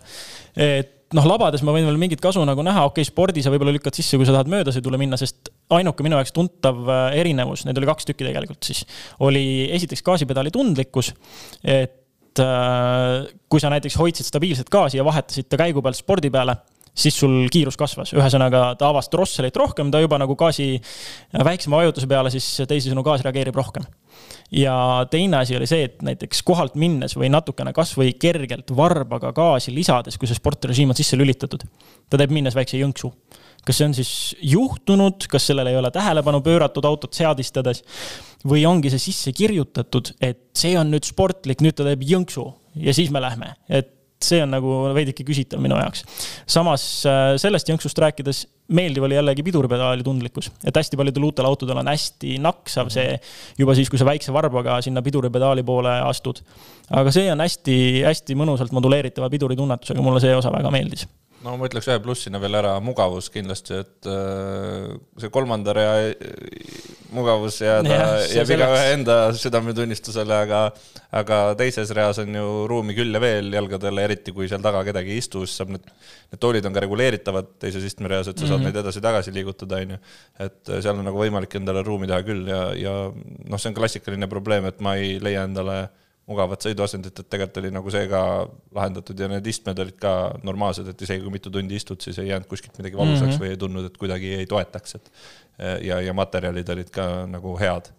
et 0.81 0.93
noh, 1.17 1.27
labades 1.29 1.62
ma 1.64 1.75
võin 1.75 1.87
veel 1.88 2.01
mingit 2.01 2.23
kasu 2.23 2.45
nagu 2.47 2.64
näha, 2.67 2.87
okei 2.88 3.03
okay,, 3.03 3.11
spordi 3.11 3.45
sa 3.45 3.53
võib-olla 3.55 3.75
lükkad 3.77 3.97
sisse, 3.97 4.19
kui 4.19 4.29
sa 4.29 4.35
tahad 4.37 4.51
möödasõidule 4.53 5.01
minna, 5.01 5.19
sest 5.21 5.51
ainuke 5.72 6.05
minu 6.05 6.18
jaoks 6.18 6.35
tuntav 6.37 6.81
äh, 6.88 7.18
erinevus, 7.20 7.64
neid 7.64 7.79
oli 7.81 7.88
kaks 7.88 8.09
tükki 8.11 8.27
tegelikult 8.29 8.66
siis, 8.66 8.85
oli 9.24 9.44
esiteks 9.74 10.05
gaasipedaali 10.05 10.53
tundlikkus, 10.55 11.12
et 11.64 12.42
äh, 12.42 13.24
kui 13.48 13.62
sa 13.62 13.72
näiteks 13.72 13.96
hoidsid 14.00 14.29
stabiilset 14.29 14.70
gaasi 14.72 15.00
ja 15.00 15.07
vahetasid 15.07 15.48
ta 15.48 15.61
käigu 15.61 15.83
pealt 15.85 16.00
spordi 16.00 16.33
peale 16.35 16.59
siis 16.95 17.17
sul 17.19 17.49
kiirus 17.53 17.77
kasvas, 17.79 18.13
ühesõnaga 18.15 18.63
ta 18.79 18.89
avas 18.93 19.11
drosselit 19.13 19.57
rohkem, 19.59 19.91
ta 19.91 20.01
juba 20.03 20.19
nagu 20.23 20.37
gaasi 20.39 20.79
väiksema 21.35 21.81
vajutuse 21.83 22.09
peale, 22.11 22.31
siis 22.31 22.47
teisisõnu 22.71 23.03
gaas 23.07 23.25
reageerib 23.27 23.57
rohkem. 23.59 23.87
ja 24.55 24.75
teine 25.11 25.41
asi 25.41 25.57
oli 25.57 25.67
see, 25.67 25.89
et 25.89 26.03
näiteks 26.07 26.43
kohalt 26.47 26.77
minnes 26.79 27.17
või 27.19 27.31
natukene 27.35 27.73
kasvõi 27.75 28.15
kergelt 28.21 28.71
varbaga 28.77 29.33
gaasi 29.35 29.75
lisades, 29.75 30.19
kui 30.19 30.31
see 30.31 30.39
sportrežiim 30.39 30.95
on 30.95 30.99
sisse 30.99 31.19
lülitatud, 31.19 31.65
ta 32.09 32.21
teeb 32.21 32.31
minnes 32.31 32.55
väikse 32.55 32.79
jõnksu. 32.79 33.13
kas 33.65 33.79
see 33.81 33.87
on 33.89 33.95
siis 33.97 34.37
juhtunud, 34.45 35.27
kas 35.27 35.47
sellele 35.47 35.71
ei 35.73 35.77
ole 35.77 35.91
tähelepanu 35.91 36.43
pööratud 36.45 36.85
autot 36.85 37.15
seadistades 37.15 37.83
või 38.45 38.67
ongi 38.69 38.91
see 38.93 39.11
sisse 39.11 39.33
kirjutatud, 39.33 40.13
et 40.21 40.53
see 40.55 40.77
on 40.79 40.91
nüüd 40.93 41.05
sportlik, 41.09 41.65
nüüd 41.65 41.75
ta 41.75 41.87
teeb 41.89 42.05
jõnksu 42.05 42.45
ja 42.77 42.95
siis 42.95 43.11
me 43.11 43.23
lähme, 43.25 43.55
et 43.69 43.94
see 44.25 44.43
on 44.45 44.53
nagu 44.55 44.77
veidike 44.97 45.27
küsitav 45.27 45.63
minu 45.65 45.79
jaoks. 45.81 46.05
samas 46.47 46.85
äh, 47.09 47.35
sellest 47.41 47.71
jõnksust 47.71 48.01
rääkides, 48.05 48.45
meeldiv 48.68 49.05
oli 49.05 49.18
jällegi 49.18 49.42
piduripedaali 49.44 50.05
tundlikkus, 50.05 50.50
et 50.64 50.77
hästi 50.77 50.96
paljudel 50.96 51.27
uutel 51.29 51.48
autodel 51.48 51.83
on 51.83 51.90
hästi 51.90 52.38
naksav 52.44 52.88
see 52.92 53.18
juba 53.59 53.74
siis, 53.77 53.90
kui 53.92 54.00
sa 54.00 54.09
väikse 54.09 54.33
varbaga 54.33 54.79
sinna 54.85 55.03
piduripedaali 55.05 55.62
poole 55.66 55.98
astud. 56.05 56.40
aga 56.90 57.12
see 57.12 57.29
on 57.33 57.44
hästi-hästi 57.44 58.38
mõnusalt 58.40 58.72
moduleeritava 58.72 59.29
piduritunnetusega, 59.33 60.03
mulle 60.05 60.24
see 60.24 60.37
osa 60.37 60.53
väga 60.53 60.72
meeldis. 60.72 61.07
No 61.44 61.59
ma 61.61 61.68
ütleks 61.68 61.90
ühe 61.90 61.98
plussina 62.00 62.38
veel 62.40 62.57
ära, 62.57 62.79
mugavus 62.81 63.27
kindlasti, 63.33 63.83
et 63.83 64.07
äh, 64.09 64.94
see 65.20 65.29
kolmanda 65.33 65.74
rea 65.77 65.90
mugavus 67.14 67.59
jääda 67.61 67.90
ja, 67.90 68.07
jääb 68.38 68.53
igaühe 68.57 68.87
enda 68.94 69.16
südametunnistusele, 69.37 70.38
aga, 70.46 70.62
aga 71.14 71.40
teises 71.61 71.92
reas 71.96 72.22
on 72.22 72.33
ju 72.33 72.46
ruumi 72.70 72.96
küll 72.96 73.12
ja 73.12 73.20
veel 73.20 73.53
jalgadele, 73.53 74.07
eriti 74.09 74.33
kui 74.33 74.48
seal 74.48 74.64
taga 74.64 74.81
kedagi 74.88 75.12
ei 75.12 75.20
istu, 75.20 75.44
siis 75.44 75.61
saab 75.61 75.74
need, 75.74 75.85
need 76.33 76.40
toolid 76.40 76.64
on 76.64 76.74
ka 76.74 76.83
reguleeritavad 76.87 77.53
teises 77.61 77.85
istmereas, 77.90 78.33
et 78.33 78.40
sa 78.40 78.46
saad 78.46 78.54
mm 78.54 78.54
-hmm. 78.54 78.54
Neid 78.62 78.79
edasi-tagasi 78.83 79.35
liigutada, 79.35 79.81
on 79.83 79.97
ju. 79.97 79.99
et 80.47 80.71
äh, 80.71 80.81
seal 80.85 80.99
on 80.99 81.05
nagu 81.09 81.21
võimalik 81.21 81.59
endale 81.59 81.83
ruumi 81.87 82.09
teha 82.11 82.23
küll 82.27 82.49
ja, 82.49 82.62
ja 82.79 82.95
noh, 83.12 83.61
see 83.61 83.71
on 83.71 83.77
klassikaline 83.77 84.29
probleem, 84.31 84.69
et 84.71 84.81
ma 84.85 84.97
ei 85.01 85.19
leia 85.23 85.45
endale 85.49 85.88
mugavat 86.31 86.64
sõiduasendit, 86.64 87.19
et 87.21 87.29
tegelikult 87.29 87.59
oli 87.61 87.71
nagu 87.75 87.90
see 87.93 88.07
ka 88.09 88.21
lahendatud 88.77 89.19
ja 89.21 89.29
need 89.29 89.47
istmed 89.51 89.81
olid 89.83 89.99
ka 90.01 90.14
normaalsed, 90.47 90.88
et 90.88 91.03
isegi 91.05 91.25
kui 91.25 91.35
mitu 91.35 91.53
tundi 91.53 91.77
istud, 91.77 92.01
siis 92.01 92.19
ei 92.23 92.31
jäänud 92.31 92.49
kuskilt 92.49 92.79
midagi 92.81 92.97
valusaks 92.97 93.27
mm 93.27 93.35
-hmm. 93.35 93.43
või 93.43 93.51
ei 93.53 93.61
tundnud, 93.61 93.90
et 93.90 93.99
kuidagi 94.01 94.31
ei 94.38 94.47
toetaks, 94.49 94.95
et 94.95 95.11
ja, 95.85 96.01
ja 96.01 96.14
materjalid 96.17 96.69
olid 96.69 96.90
ka 96.90 97.27
nagu 97.29 97.59
head. 97.61 97.93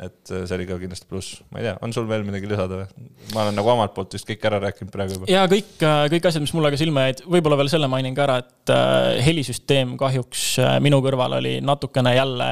Et 0.00 0.32
see 0.32 0.56
oli 0.56 0.66
ka 0.68 0.78
kindlasti 0.80 1.08
pluss, 1.10 1.40
ma 1.52 1.60
ei 1.60 1.68
tea, 1.68 1.74
on 1.84 1.94
sul 1.96 2.06
veel 2.08 2.24
midagi 2.26 2.48
lisada 2.50 2.82
või? 2.82 3.08
ma 3.34 3.44
olen 3.44 3.58
nagu 3.60 3.72
omalt 3.74 3.94
poolt 3.96 4.16
vist 4.16 4.28
kõik 4.28 4.46
ära 4.50 4.60
rääkinud 4.64 4.92
praegu 4.94 5.18
juba. 5.18 5.30
ja 5.30 5.44
kõik, 5.50 5.74
kõik 6.14 6.30
asjad, 6.30 6.44
mis 6.44 6.54
mulle 6.56 6.72
ka 6.72 6.80
silma 6.80 7.08
jäid, 7.08 7.24
võib-olla 7.36 7.60
veel 7.60 7.72
selle 7.72 7.90
mainin 7.92 8.16
ka 8.16 8.26
ära, 8.26 8.38
et 8.44 8.74
helisüsteem 9.26 9.96
kahjuks 10.00 10.46
minu 10.84 11.02
kõrval 11.04 11.38
oli 11.40 11.58
natukene 11.64 12.14
jälle, 12.16 12.48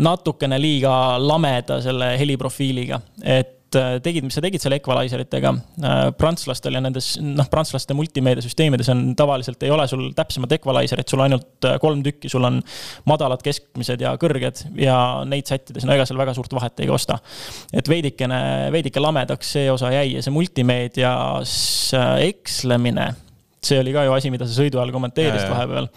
natukene 0.00 0.60
liiga 0.62 0.94
lameda 1.22 1.80
selle 1.84 2.14
heliprofiiliga, 2.20 3.02
et 3.22 3.60
Äh, 3.63 3.63
tegid, 4.04 4.24
mis 4.26 4.36
sa 4.36 4.42
tegid 4.44 4.62
selle 4.62 4.78
equalizer 4.80 5.22
itega. 5.24 5.52
Äh, 5.82 6.00
prantslastel 6.18 6.76
ja 6.76 6.82
nendes, 6.84 7.14
noh, 7.22 7.48
prantslaste 7.52 7.96
multimeediasüsteemides 7.96 8.90
on 8.92 9.02
tavaliselt 9.18 9.62
ei 9.66 9.72
ole 9.74 9.86
sul 9.90 10.06
täpsemat 10.16 10.56
equalizer'it, 10.58 11.10
sul 11.10 11.24
ainult 11.24 11.68
äh, 11.68 11.76
kolm 11.82 12.04
tükki, 12.06 12.30
sul 12.32 12.46
on 12.48 12.60
madalad, 13.10 13.42
keskmised 13.44 14.04
ja 14.04 14.14
kõrged 14.20 14.64
ja 14.80 14.98
neid 15.28 15.50
sättides, 15.50 15.86
no 15.86 15.96
ega 15.96 16.06
seal 16.08 16.20
väga 16.20 16.36
suurt 16.36 16.54
vahet 16.56 16.84
ei 16.84 16.90
kosta. 16.90 17.18
et 17.72 17.88
veidikene, 17.90 18.40
veidike 18.74 19.02
lamedaks 19.02 19.54
see 19.56 19.68
osa 19.72 19.92
jäi 19.94 20.16
ja 20.16 20.24
see 20.24 20.34
multimeedias 20.34 21.54
ekslemine, 22.24 23.10
see 23.64 23.80
oli 23.80 23.94
ka 23.96 24.06
ju 24.06 24.16
asi, 24.16 24.32
mida 24.34 24.48
sa 24.48 24.56
sõidu 24.56 24.80
ajal 24.80 24.94
kommenteerisid 24.94 25.50
vahepeal. 25.52 25.88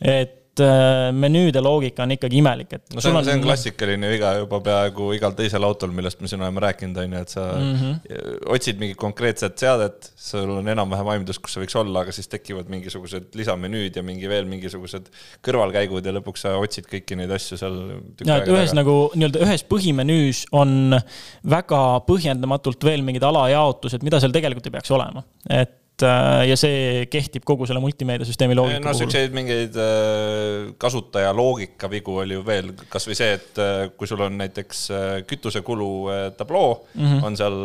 et 0.00 0.37
et 0.58 0.64
äh, 0.64 1.10
menüüde 1.14 1.60
loogika 1.62 2.04
on 2.04 2.12
ikkagi 2.14 2.38
imelik, 2.40 2.72
et. 2.76 2.84
no 2.94 3.02
see 3.02 3.12
on, 3.12 3.20
see 3.26 3.36
on 3.36 3.44
klassikaline 3.44 4.10
viga 4.10 4.32
juba 4.40 4.60
peaaegu 4.64 5.10
igal 5.16 5.34
teisel 5.38 5.64
autol, 5.66 5.92
millest 5.94 6.20
me 6.22 6.30
siin 6.30 6.42
oleme 6.42 6.62
rääkinud, 6.64 6.98
on 7.02 7.16
ju, 7.16 7.22
et 7.26 7.34
sa 7.34 7.46
mm 7.54 7.74
-hmm. 7.80 8.42
otsid 8.54 8.80
mingit 8.80 8.98
konkreetset 9.00 9.58
seadet, 9.58 10.10
sul 10.16 10.50
on 10.58 10.68
enam-vähem 10.68 11.12
aimdus, 11.14 11.38
kus 11.38 11.56
see 11.56 11.64
võiks 11.64 11.78
olla, 11.78 12.04
aga 12.04 12.14
siis 12.14 12.28
tekivad 12.28 12.70
mingisugused 12.72 13.34
lisamenüüd 13.38 13.96
ja 13.96 14.02
mingi 14.02 14.28
veel 14.28 14.46
mingisugused 14.50 15.10
kõrvalkäigud 15.46 16.06
ja 16.06 16.14
lõpuks 16.18 16.46
sa 16.46 16.56
otsid 16.58 16.88
kõiki 16.90 17.18
neid 17.18 17.30
asju 17.30 17.58
seal. 17.60 17.78
ja, 18.24 18.38
et 18.38 18.48
ühes 18.48 18.70
taga. 18.70 18.80
nagu 18.82 18.96
nii-öelda 19.14 19.44
ühes 19.46 19.64
põhimenüüs 19.64 20.46
on 20.52 20.96
väga 21.44 21.82
põhjendamatult 22.06 22.84
veel 22.84 23.02
mingid 23.02 23.22
alajaotused, 23.22 24.02
mida 24.02 24.20
seal 24.20 24.34
tegelikult 24.34 24.66
ei 24.66 24.78
peaks 24.78 24.90
olema, 24.90 25.24
et 25.50 25.76
ja 26.02 26.56
see 26.58 27.06
kehtib 27.10 27.44
kogu 27.48 27.66
selle 27.68 27.82
multimeediasüsteemi 27.82 28.56
loogika 28.58 28.80
no, 28.80 28.92
puhul. 28.92 29.00
siukseid 29.02 29.34
mingeid 29.36 29.76
äh, 29.82 30.72
kasutaja 30.78 31.32
loogika 31.36 31.90
vigu 31.90 32.20
oli 32.22 32.38
ju 32.38 32.46
veel, 32.46 32.72
kasvõi 32.92 33.18
see, 33.18 33.36
et 33.38 33.62
äh, 33.62 33.84
kui 33.98 34.10
sul 34.10 34.22
on 34.26 34.38
näiteks 34.40 34.84
kütusekulu 35.28 35.90
tabloo 36.38 36.84
mm, 36.94 37.06
-hmm. 37.06 37.24
on 37.26 37.36
seal 37.36 37.58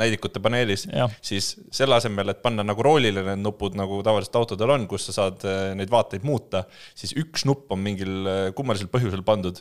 näidikute 0.00 0.42
paneelis, 0.42 0.86
siis 1.24 1.52
selle 1.74 1.98
asemel, 1.98 2.32
et 2.32 2.42
panna 2.42 2.64
nagu 2.66 2.84
roolile 2.84 3.24
need 3.26 3.44
nupud, 3.44 3.76
nagu 3.78 4.00
tavaliselt 4.06 4.40
autodel 4.40 4.74
on, 4.76 4.88
kus 4.90 5.08
sa 5.08 5.16
saad 5.20 5.46
neid 5.78 5.92
vaateid 5.92 6.26
muuta, 6.26 6.64
siis 6.98 7.14
üks 7.20 7.46
nupp 7.48 7.70
on 7.74 7.82
mingil 7.84 8.32
kummalisel 8.56 8.90
põhjusel 8.92 9.24
pandud 9.26 9.60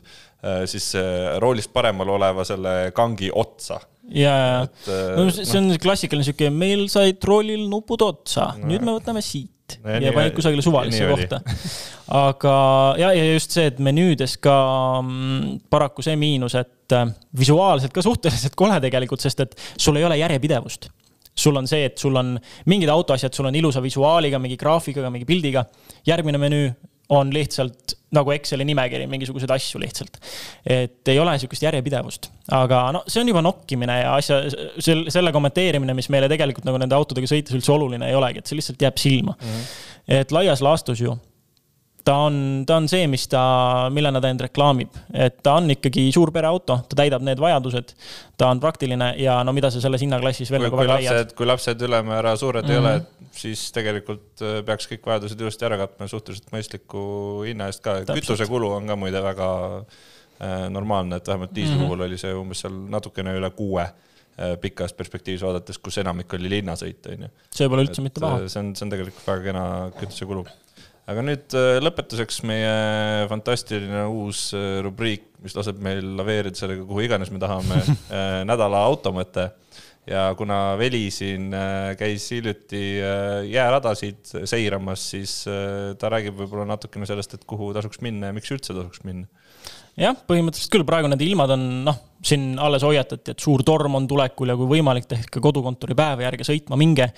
siis 0.71 0.93
roolist 1.43 1.73
paremal 1.75 2.15
oleva 2.15 2.45
selle 2.47 2.75
kangi 2.95 3.31
otsa. 3.35 3.81
Ja, 4.09 4.33
ja, 4.33 4.61
no 5.13 5.27
äh, 5.27 5.35
see 5.37 5.59
on 5.59 5.69
klassikaline 5.81 6.25
sihuke, 6.25 6.49
meil 6.49 6.87
said 6.89 7.19
trollil 7.21 7.67
nupud 7.69 8.01
otsa 8.01 8.55
no., 8.57 8.71
nüüd 8.71 8.81
me 8.81 8.95
võtame 8.97 9.21
siit 9.21 9.51
no, 9.83 9.97
ja 10.03 10.13
panid 10.15 10.35
kusagile 10.37 10.63
suvalisse 10.65 11.07
kohta. 11.09 11.41
aga 12.19 12.53
ja, 13.01 13.11
ja 13.15 13.25
just 13.33 13.55
see, 13.57 13.67
et 13.71 13.81
menüüdes 13.83 14.37
ka 14.43 14.55
mm, 15.01 15.59
paraku 15.69 16.05
see 16.05 16.15
miinus, 16.19 16.55
et 16.59 16.95
äh, 16.97 17.09
visuaalselt 17.37 17.93
ka 17.95 18.03
suhteliselt 18.05 18.57
kole 18.59 18.79
tegelikult, 18.83 19.23
sest 19.23 19.45
et 19.45 19.55
sul 19.77 19.99
ei 19.99 20.07
ole 20.07 20.19
järjepidevust 20.21 20.89
sul 21.39 21.55
on 21.55 21.69
see, 21.71 21.85
et 21.87 21.97
sul 21.97 22.17
on 22.19 22.33
mingid 22.67 22.89
autoasjad, 22.91 23.31
sul 23.35 23.47
on 23.47 23.55
ilusa 23.55 23.79
visuaaliga, 23.83 24.41
mingi 24.43 24.57
graafikaga, 24.59 25.11
mingi 25.13 25.27
pildiga. 25.29 25.63
järgmine 26.07 26.41
menüü 26.41 26.71
on 27.15 27.31
lihtsalt 27.33 27.95
nagu 28.15 28.33
Exceli 28.33 28.65
nimekiri, 28.65 29.05
mingisuguseid 29.09 29.51
asju 29.53 29.81
lihtsalt. 29.81 30.17
et 30.65 31.07
ei 31.13 31.19
ole 31.19 31.35
sihukest 31.39 31.65
järjepidevust, 31.67 32.29
aga 32.55 32.81
no 32.95 33.03
see 33.07 33.21
on 33.21 33.31
juba 33.31 33.43
nokkimine 33.45 33.99
ja 34.01 34.15
asja, 34.17 34.41
selle, 34.79 35.11
selle 35.13 35.33
kommenteerimine, 35.35 35.93
mis 35.97 36.09
meile 36.09 36.29
tegelikult 36.31 36.67
nagu 36.67 36.81
nende 36.81 36.97
autodega 36.97 37.29
sõites 37.29 37.55
üldse 37.57 37.73
oluline 37.75 38.09
ei 38.09 38.17
olegi, 38.17 38.41
et 38.41 38.49
see 38.49 38.57
lihtsalt 38.59 38.81
jääb 38.87 39.01
silma 39.01 39.35
mm. 39.37 39.49
-hmm. 39.49 40.21
et 40.21 40.33
laias 40.35 40.63
laastus 40.65 41.03
ju 41.05 41.15
ta 42.05 42.15
on, 42.25 42.63
ta 42.67 42.77
on 42.79 42.87
see, 42.89 43.07
mis 43.11 43.25
ta, 43.31 43.41
millena 43.93 44.21
ta 44.21 44.31
end 44.31 44.43
reklaamib, 44.45 44.95
et 45.13 45.39
ta 45.45 45.55
on 45.59 45.69
ikkagi 45.73 46.07
suur 46.15 46.31
pereauto, 46.35 46.79
ta 46.89 46.99
täidab 47.01 47.23
need 47.25 47.41
vajadused. 47.41 47.93
ta 48.39 48.49
on 48.53 48.59
praktiline 48.63 49.13
ja 49.19 49.41
no 49.43 49.51
mida 49.53 49.71
sa 49.71 49.81
selles 49.83 50.01
hinnaklassis 50.05 50.51
veel 50.51 50.63
nagu 50.67 50.79
väga 50.79 50.99
leiad. 50.99 51.33
kui 51.35 51.47
lapsed 51.47 51.81
ülemäära 51.87 52.35
suured 52.39 52.63
mm 52.63 52.69
-hmm. 52.69 52.73
ei 52.73 52.79
ole, 52.79 52.97
mhm. 52.97 53.31
siis 53.31 53.71
tegelikult 53.75 54.41
äh, 54.41 54.59
peaks 54.65 54.87
kõik 54.91 55.05
vajadused 55.05 55.41
ilusti 55.41 55.65
ära 55.65 55.77
katma 55.77 56.07
suhteliselt 56.07 56.51
mõistliku 56.51 57.01
hinna 57.45 57.67
eest 57.67 57.83
ka. 57.83 58.01
kütusekulu 58.13 58.71
on 58.71 58.87
ka 58.87 58.95
muide 58.95 59.23
väga 59.23 59.49
äh, 59.79 60.69
normaalne, 60.69 61.15
et 61.15 61.27
vähemalt 61.27 61.55
diisli 61.55 61.73
mm 61.73 61.81
-hmm. 61.81 61.83
puhul 61.83 62.01
oli 62.01 62.17
see 62.17 62.33
umbes 62.33 62.59
seal 62.59 62.73
natukene 62.89 63.35
üle 63.35 63.49
kuue 63.49 63.83
äh, 63.83 64.57
pikas 64.61 64.93
perspektiivis 64.93 65.41
vaadates, 65.41 65.77
kus 65.77 65.97
enamik 65.97 66.33
oli 66.33 66.49
linnasõit, 66.49 67.11
on 67.11 67.21
ju. 67.21 67.29
see 67.51 67.69
pole 67.69 67.83
üldse 67.83 68.01
mitte 68.01 68.19
paha. 68.19 68.47
see 68.47 68.59
on, 68.59 68.75
see 68.75 68.85
on 68.85 68.89
tegelikult 68.89 69.27
väga 69.27 69.43
kena 69.43 69.91
kütusekulu 69.99 70.45
aga 71.09 71.23
nüüd 71.25 71.55
äh, 71.57 71.77
lõpetuseks 71.81 72.43
meie 72.47 72.73
fantastiline 73.31 74.03
uus 74.13 74.49
äh, 74.57 74.79
rubriik, 74.85 75.25
mis 75.43 75.55
laseb 75.57 75.79
meil 75.83 76.03
laveerida 76.19 76.59
sellega, 76.59 76.85
kuhu 76.87 77.05
iganes 77.05 77.31
me 77.33 77.41
tahame 77.41 77.79
äh, 77.85 78.41
nädala 78.47 78.83
automõte. 78.89 79.49
ja 80.09 80.29
kuna 80.37 80.75
Veli 80.79 81.09
siin 81.13 81.51
käis 81.99 82.23
hiljuti 82.33 82.81
jääradasid 83.51 84.31
seiramas, 84.49 85.03
siis 85.11 85.33
ta 85.45 86.09
räägib 86.09 86.39
võib-olla 86.39 86.65
natukene 86.71 87.05
sellest, 87.05 87.35
et 87.35 87.43
kuhu 87.45 87.69
tasuks 87.75 88.01
minna 88.01 88.31
ja 88.31 88.33
miks 88.33 88.49
üldse 88.55 88.73
tasuks 88.73 89.03
minna 89.05 89.27
jah, 89.99 90.15
põhimõtteliselt 90.29 90.73
küll, 90.73 90.87
praegu 90.87 91.11
need 91.11 91.23
ilmad 91.25 91.53
on 91.55 91.65
noh, 91.87 91.99
siin 92.25 92.53
alles 92.59 92.83
hoiatati, 92.83 93.33
et 93.33 93.43
suur 93.43 93.63
torm 93.67 93.95
on 93.99 94.07
tulekul 94.09 94.51
ja 94.51 94.57
kui 94.59 94.67
võimalik, 94.73 95.07
tehke 95.09 95.41
kodukontori 95.43 95.95
päeva 95.97 96.25
järgi 96.25 96.47
sõitma 96.47 96.79
minge. 96.79 97.09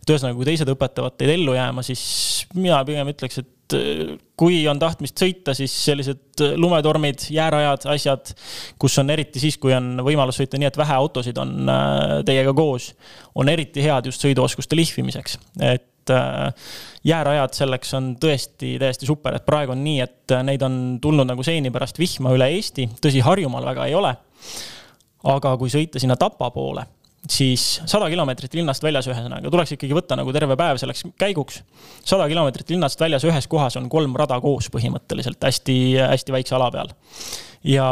et 0.00 0.12
ühesõnaga, 0.12 0.36
kui 0.36 0.48
teised 0.48 0.68
õpetavad 0.68 1.16
teid 1.16 1.32
ellu 1.36 1.56
jääma, 1.56 1.84
siis 1.86 2.02
mina 2.54 2.82
pigem 2.88 3.12
ütleks, 3.12 3.40
et 3.40 3.76
äh, 3.78 4.14
kui 4.40 4.62
on 4.68 4.80
tahtmist 4.80 5.20
sõita, 5.20 5.54
siis 5.56 5.72
sellised 5.84 6.44
lumetormid, 6.60 7.28
jäärajad, 7.32 7.86
asjad, 7.94 8.34
kus 8.80 8.98
on 9.02 9.12
eriti 9.12 9.42
siis, 9.42 9.60
kui 9.60 9.74
on 9.76 10.02
võimalus 10.04 10.40
sõita 10.40 10.60
nii, 10.60 10.68
et 10.70 10.80
vähe 10.80 10.96
autosid 10.96 11.40
on 11.40 11.56
äh, 11.68 12.18
teiega 12.28 12.56
koos, 12.56 12.92
on 13.34 13.52
eriti 13.52 13.84
head 13.84 14.12
just 14.12 14.24
sõiduoskuste 14.24 14.78
lihvimiseks, 14.78 15.40
et 15.72 15.88
et 16.00 16.14
äh, 16.14 16.54
jäärajad 17.04 17.54
selleks 17.56 17.94
on 17.94 18.14
tõesti 18.20 18.76
täiesti 18.80 19.08
super, 19.08 19.36
et 19.36 19.46
praegu 19.46 19.74
on 19.74 19.82
nii, 19.84 20.00
et 20.04 20.34
äh, 20.34 20.44
neid 20.46 20.62
on 20.66 20.98
tulnud 21.02 21.28
nagu 21.28 21.44
seeni 21.46 21.72
pärast 21.72 21.98
vihma 22.00 22.34
üle 22.36 22.50
Eesti, 22.56 22.88
tõsi, 23.02 23.22
Harjumaal 23.24 23.68
väga 23.72 23.86
ei 23.90 23.94
ole. 23.94 24.14
aga 25.30 25.56
kui 25.60 25.68
sõita 25.68 26.00
sinna 26.00 26.16
Tapa 26.16 26.48
poole, 26.50 26.86
siis 27.28 27.82
sada 27.84 28.08
kilomeetrit 28.08 28.54
linnast 28.56 28.82
väljas, 28.82 29.08
ühesõnaga 29.10 29.50
tuleks 29.52 29.74
ikkagi 29.76 29.94
võtta 29.94 30.16
nagu 30.16 30.32
terve 30.32 30.56
päev 30.56 30.80
selleks 30.80 31.04
käiguks. 31.20 31.62
sada 32.04 32.28
kilomeetrit 32.28 32.70
linnast 32.70 33.00
väljas 33.00 33.24
ühes 33.28 33.46
kohas 33.46 33.76
on 33.76 33.88
kolm 33.92 34.16
rada 34.16 34.40
koos 34.40 34.70
põhimõtteliselt 34.72 35.44
hästi-hästi 35.44 36.32
väikse 36.32 36.56
ala 36.56 36.70
peal 36.70 36.94
ja 37.64 37.86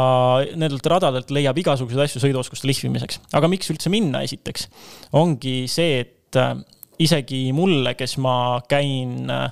nendelt 0.55 0.85
radadelt 0.89 1.29
leiab 1.29 1.57
igasuguseid 1.61 2.01
asju 2.07 2.23
sõiduoskuste 2.23 2.67
lihvimiseks. 2.69 3.19
aga 3.33 3.47
miks 3.47 3.69
üldse 3.69 3.91
minna, 3.93 4.23
esiteks, 4.25 4.67
ongi 5.13 5.67
see, 5.69 5.99
et 6.01 6.39
äh, 6.39 6.57
isegi 6.99 7.49
mulle, 7.55 7.95
kes 7.99 8.17
ma 8.21 8.35
käin 8.69 9.29
äh, 9.31 9.47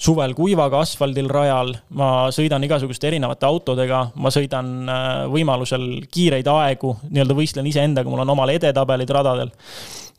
suvel 0.00 0.32
kuivaga 0.34 0.80
asfaldil 0.80 1.28
rajal, 1.28 1.74
ma 1.96 2.10
sõidan 2.32 2.64
igasuguste 2.64 3.10
erinevate 3.10 3.46
autodega, 3.48 4.06
ma 4.16 4.32
sõidan 4.32 4.70
äh, 4.88 5.08
võimalusel 5.32 6.06
kiireid 6.12 6.48
aegu, 6.48 6.94
nii-öelda 7.10 7.36
võistlen 7.36 7.68
iseendaga, 7.68 8.08
mul 8.08 8.24
on 8.24 8.32
omal 8.36 8.54
edetabelid 8.54 9.12
radadel. 9.12 9.52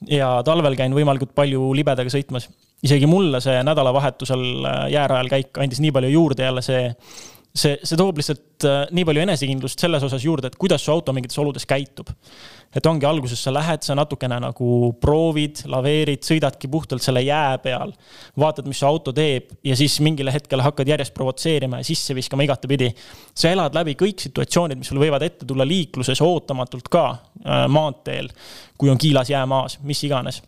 ja 0.09 0.41
talvel 0.45 0.75
käin 0.77 0.93
võimalikult 0.93 1.33
palju 1.35 1.73
libedaga 1.77 2.09
sõitmas. 2.09 2.49
isegi 2.83 3.05
mulle 3.05 3.41
see 3.41 3.63
nädalavahetusel 3.63 4.45
äh, 4.65 4.87
jäärajal 4.93 5.29
käik 5.29 5.57
andis 5.57 5.81
nii 5.81 5.91
palju 5.91 6.09
juurde 6.09 6.43
jälle 6.43 6.61
see 6.61 6.93
see, 7.51 7.75
see 7.83 7.99
toob 7.99 8.19
lihtsalt 8.19 8.65
äh, 8.67 8.81
nii 8.95 9.05
palju 9.07 9.23
enesekindlust 9.25 9.83
selles 9.83 10.03
osas 10.07 10.23
juurde, 10.23 10.51
et 10.51 10.57
kuidas 10.59 10.83
su 10.85 10.91
auto 10.93 11.13
mingites 11.15 11.39
oludes 11.41 11.67
käitub. 11.67 12.11
et 12.71 12.85
ongi 12.87 13.03
alguses 13.03 13.41
sa 13.43 13.51
lähed, 13.51 13.83
sa 13.83 13.95
natukene 13.99 14.37
nagu 14.39 14.93
proovid, 15.01 15.65
laveerid, 15.67 16.21
sõidadki 16.23 16.69
puhtalt 16.71 17.03
selle 17.03 17.23
jää 17.25 17.57
peal. 17.63 17.91
vaatad, 18.39 18.67
mis 18.67 18.79
su 18.79 18.87
auto 18.87 19.11
teeb 19.13 19.51
ja 19.63 19.75
siis 19.75 19.99
mingil 19.99 20.31
hetkel 20.31 20.63
hakkad 20.63 20.87
järjest 20.87 21.13
provotseerima 21.13 21.81
ja 21.81 21.87
sisse 21.87 22.15
viskama 22.15 22.47
igatepidi. 22.47 22.93
sa 23.35 23.51
elad 23.51 23.75
läbi 23.75 23.97
kõik 23.99 24.23
situatsioonid, 24.23 24.79
mis 24.79 24.87
sul 24.87 25.01
võivad 25.03 25.23
ette 25.27 25.45
tulla 25.45 25.67
liikluses 25.67 26.21
ootamatult 26.21 26.87
ka 26.87 27.05
äh, 27.11 27.67
maanteel, 27.67 28.31
kui 28.77 28.89
on 28.89 28.97
kiilas 28.97 29.29
jää 29.29 29.45
maas, 29.45 29.79
mis 29.83 30.03
iganes 30.07 30.41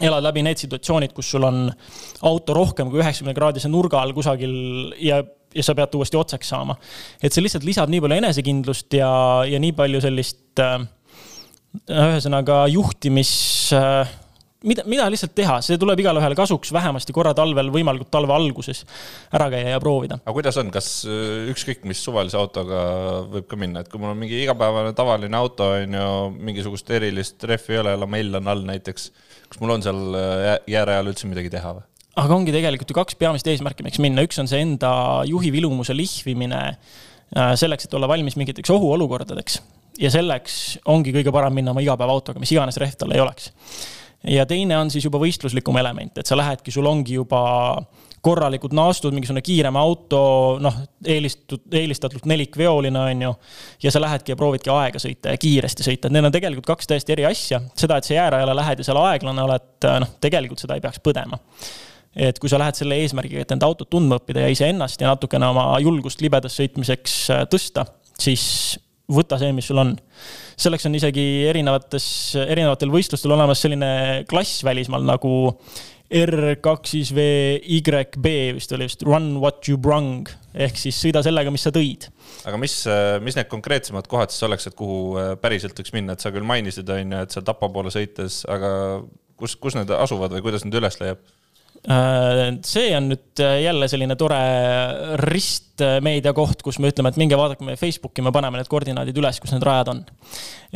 elad 0.00 0.24
läbi 0.24 0.40
need 0.46 0.56
situatsioonid, 0.56 1.12
kus 1.12 1.28
sul 1.34 1.44
on 1.44 1.66
auto 2.24 2.54
rohkem 2.56 2.88
kui 2.88 3.02
üheksakümne 3.02 3.34
kraadise 3.36 3.68
nurga 3.68 4.00
all 4.00 4.14
kusagil 4.16 4.54
ja 5.02 5.18
ja 5.54 5.66
sa 5.66 5.74
pead 5.78 5.98
uuesti 5.98 6.18
otsaks 6.20 6.52
saama. 6.52 6.76
et 7.22 7.32
see 7.32 7.44
lihtsalt 7.44 7.66
lisab 7.66 7.92
nii 7.92 8.02
palju 8.04 8.20
enesekindlust 8.22 8.98
ja, 8.98 9.10
ja 9.48 9.60
nii 9.62 9.74
palju 9.76 10.02
sellist 10.04 10.62
äh, 10.64 10.80
ühesõnaga 11.90 12.64
juhtimis 12.70 13.32
äh, 13.76 14.10
mida, 14.66 14.84
mida 14.88 15.06
lihtsalt 15.12 15.32
teha, 15.36 15.58
see 15.64 15.78
tuleb 15.80 16.00
igale 16.02 16.20
ühele 16.22 16.36
kasuks, 16.38 16.72
vähemasti 16.74 17.14
korra 17.16 17.32
talvel, 17.36 17.70
võimalikult 17.72 18.10
talve 18.12 18.34
alguses 18.34 18.82
ära 19.36 19.48
käia 19.52 19.74
ja 19.74 19.82
proovida. 19.82 20.20
aga 20.24 20.36
kuidas 20.36 20.58
on, 20.60 20.72
kas 20.74 20.90
äh, 21.08 21.50
ükskõik 21.52 21.86
mis 21.88 22.02
suvalise 22.04 22.38
autoga 22.40 22.82
võib 23.30 23.48
ka 23.50 23.58
minna, 23.60 23.84
et 23.84 23.92
kui 23.92 24.02
mul 24.02 24.14
on 24.14 24.20
mingi 24.20 24.42
igapäevane 24.44 24.94
tavaline 24.98 25.38
auto, 25.38 25.72
on 25.78 26.00
ju, 26.00 26.08
mingisugust 26.50 26.90
erilist 26.96 27.44
rehvi 27.48 27.78
ei 27.78 27.84
ole, 27.84 27.96
lamell 28.04 28.40
on 28.40 28.50
all 28.52 28.66
näiteks, 28.68 29.10
kas 29.48 29.62
mul 29.62 29.76
on 29.76 29.86
seal 29.86 30.18
äh, 30.18 30.50
jäärajal 30.70 31.14
üldse 31.14 31.30
midagi 31.30 31.52
teha 31.52 31.78
või? 31.78 31.89
Aga 32.18 32.34
ongi 32.34 32.54
tegelikult 32.54 32.90
ju 32.90 32.96
kaks 32.98 33.18
peamist 33.20 33.46
eesmärki, 33.50 33.84
miks 33.86 34.00
minna, 34.02 34.24
üks 34.26 34.40
on 34.42 34.50
see 34.50 34.62
enda 34.64 34.92
juhi 35.28 35.52
vilumuse 35.54 35.94
lihvimine 35.96 36.62
äh, 36.70 37.54
selleks, 37.60 37.86
et 37.86 37.94
olla 37.94 38.10
valmis 38.10 38.38
mingiteks 38.40 38.72
ohuolukordadeks. 38.74 39.60
ja 40.00 40.10
selleks 40.10 40.80
ongi 40.90 41.14
kõige 41.14 41.32
parem 41.34 41.54
minna 41.60 41.74
oma 41.74 41.84
igapäevaautoga, 41.84 42.42
mis 42.42 42.52
iganes 42.54 42.80
rehv 42.80 42.98
tal 42.98 43.14
ei 43.14 43.22
oleks 43.22 43.52
ja 44.24 44.44
teine 44.46 44.76
on 44.78 44.90
siis 44.92 45.04
juba 45.06 45.20
võistluslikum 45.22 45.76
element, 45.80 46.18
et 46.20 46.28
sa 46.28 46.36
lähedki, 46.36 46.72
sul 46.74 46.86
ongi 46.88 47.16
juba 47.16 47.40
korralikud 48.20 48.74
naastud, 48.76 49.14
mingisugune 49.16 49.40
kiirem 49.44 49.76
auto, 49.80 50.20
noh, 50.60 50.74
eelistatud, 51.08 51.62
eelistatult 51.72 52.26
nelikveoline, 52.28 53.00
on 53.00 53.22
ju. 53.24 53.34
ja 53.82 53.92
sa 53.92 54.02
lähedki 54.02 54.34
ja 54.34 54.36
proovidki 54.36 54.72
aega 54.74 55.00
sõita 55.00 55.32
ja 55.32 55.40
kiiresti 55.40 55.86
sõita, 55.86 56.08
et 56.08 56.16
need 56.16 56.28
on 56.28 56.34
tegelikult 56.34 56.68
kaks 56.68 56.90
täiesti 56.90 57.16
eri 57.16 57.24
asja. 57.30 57.62
seda, 57.74 57.96
et 57.96 58.08
sa 58.08 58.18
jäärajale 58.18 58.56
lähed 58.56 58.82
ja 58.82 58.90
seal 58.90 59.00
aeglane 59.00 59.46
oled, 59.46 59.88
noh, 60.04 60.18
tegelikult 60.20 60.60
seda 60.60 60.76
ei 60.76 60.84
peaks 60.84 61.00
põdema 61.00 61.40
et 62.16 62.38
kui 62.42 62.50
sa 62.50 62.58
lähed 62.60 62.78
selle 62.78 62.98
eesmärgiga, 63.04 63.44
et 63.44 63.54
enda 63.54 63.68
autot 63.70 63.90
tundma 63.90 64.18
õppida 64.18 64.44
ja 64.44 64.52
iseennast 64.52 65.02
ja 65.02 65.12
natukene 65.12 65.50
oma 65.52 65.66
julgust 65.82 66.22
libedas 66.24 66.58
sõitmiseks 66.58 67.18
äh, 67.34 67.44
tõsta, 67.50 67.86
siis 68.18 68.44
võta 69.10 69.38
see, 69.40 69.52
mis 69.54 69.70
sul 69.70 69.80
on 69.82 69.94
selleks 70.60 70.86
on 70.86 70.98
isegi 70.98 71.24
erinevates, 71.50 72.04
erinevatel 72.42 72.92
võistlustel 72.92 73.34
olemas 73.34 73.62
selline 73.62 73.90
klass 74.30 74.64
välismaal 74.66 75.06
nagu 75.06 75.32
R2VYB 76.10 78.26
vist 78.56 78.72
oli 78.74 78.88
vist, 78.88 79.04
run 79.06 79.36
what 79.38 79.68
you 79.70 79.78
brung 79.78 80.26
ehk 80.50 80.78
siis 80.78 80.96
sõida 80.98 81.22
sellega, 81.22 81.52
mis 81.54 81.62
sa 81.62 81.70
tõid. 81.74 82.08
aga 82.50 82.58
mis, 82.58 82.74
mis 83.22 83.36
need 83.38 83.50
konkreetsemad 83.50 84.08
kohad 84.10 84.34
siis 84.34 84.42
oleks, 84.48 84.66
et 84.66 84.76
kuhu 84.78 85.18
äh, 85.20 85.34
päriselt 85.40 85.78
võiks 85.78 85.94
minna, 85.94 86.16
et 86.16 86.24
sa 86.24 86.32
küll 86.34 86.46
mainisid, 86.46 86.88
on 86.90 87.14
ju, 87.14 87.20
et 87.22 87.34
seal 87.34 87.46
Tapa 87.46 87.70
poole 87.70 87.92
sõites, 87.94 88.40
aga 88.50 88.70
kus, 89.38 89.54
kus 89.62 89.78
need 89.78 89.92
asuvad 89.94 90.34
või 90.34 90.42
kuidas 90.48 90.66
need 90.66 90.80
üles 90.80 90.98
leiab? 91.02 91.22
Äh, 91.88 92.58
see 92.68 92.90
on 92.92 93.06
nüüd 93.08 93.40
äh, 93.40 93.62
jälle 93.64 93.86
selline 93.88 94.12
tore 94.20 94.38
ristmeedia 95.16 96.34
koht, 96.36 96.60
kus 96.60 96.76
me 96.76 96.90
ütleme, 96.92 97.08
et 97.08 97.16
minge 97.20 97.38
vaadake 97.40 97.64
meie 97.64 97.78
Facebooki, 97.80 98.20
me 98.20 98.32
paneme 98.34 98.60
need 98.60 98.68
koordinaadid 98.68 99.16
üles, 99.16 99.38
kus 99.40 99.54
need 99.54 99.64
rajad 99.64 99.88
on. 99.94 100.02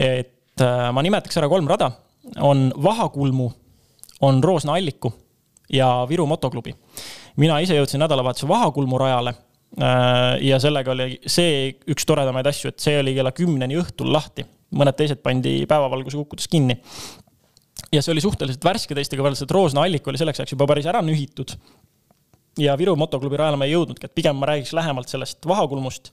et 0.01 0.65
äh, 0.65 0.87
ma 0.97 1.05
nimetaks 1.05 1.37
ära 1.37 1.51
kolm 1.53 1.69
rada, 1.69 1.91
on 2.41 2.71
Vahakulmu, 2.81 3.51
on 4.25 4.41
Roosna 4.41 4.79
Alliku 4.79 5.13
ja 5.69 5.91
Viru 6.09 6.25
motoklubi. 6.31 6.73
mina 7.37 7.61
ise 7.61 7.77
jõudsin 7.77 8.01
nädalavahetusel 8.01 8.49
Vahakulmu 8.49 8.99
rajale 8.99 9.35
ja 10.41 10.59
sellega 10.63 10.93
oli 10.93 11.17
see 11.27 11.73
üks 11.91 12.07
toredamaid 12.07 12.47
asju, 12.47 12.71
et 12.71 12.81
see 12.81 12.95
oli 13.01 13.11
kella 13.17 13.33
kümneni 13.35 13.75
õhtul 13.81 14.13
lahti, 14.15 14.45
mõned 14.71 14.95
teised 14.95 15.19
pandi 15.19 15.65
päevavalguse 15.67 16.21
kukkudes 16.21 16.47
kinni 16.49 16.77
ja 17.95 18.03
see 18.03 18.15
oli 18.15 18.25
suhteliselt 18.25 18.65
värske 18.65 18.97
teistega 18.97 19.23
võrreldes, 19.23 19.45
et 19.47 19.55
Roosna 19.55 19.85
allik 19.87 20.07
oli 20.11 20.21
selleks 20.21 20.43
ajaks 20.43 20.55
juba 20.55 20.67
päris 20.71 20.89
ära 20.91 21.03
nühitud. 21.05 21.57
ja 22.59 22.77
Viru 22.79 22.95
motoklubi 22.97 23.39
rajale 23.39 23.59
ma 23.59 23.67
ei 23.67 23.75
jõudnudki, 23.75 24.07
et 24.07 24.15
pigem 24.15 24.37
ma 24.39 24.47
räägiks 24.51 24.75
lähemalt 24.77 25.11
sellest 25.11 25.47
vahakulmust 25.47 26.13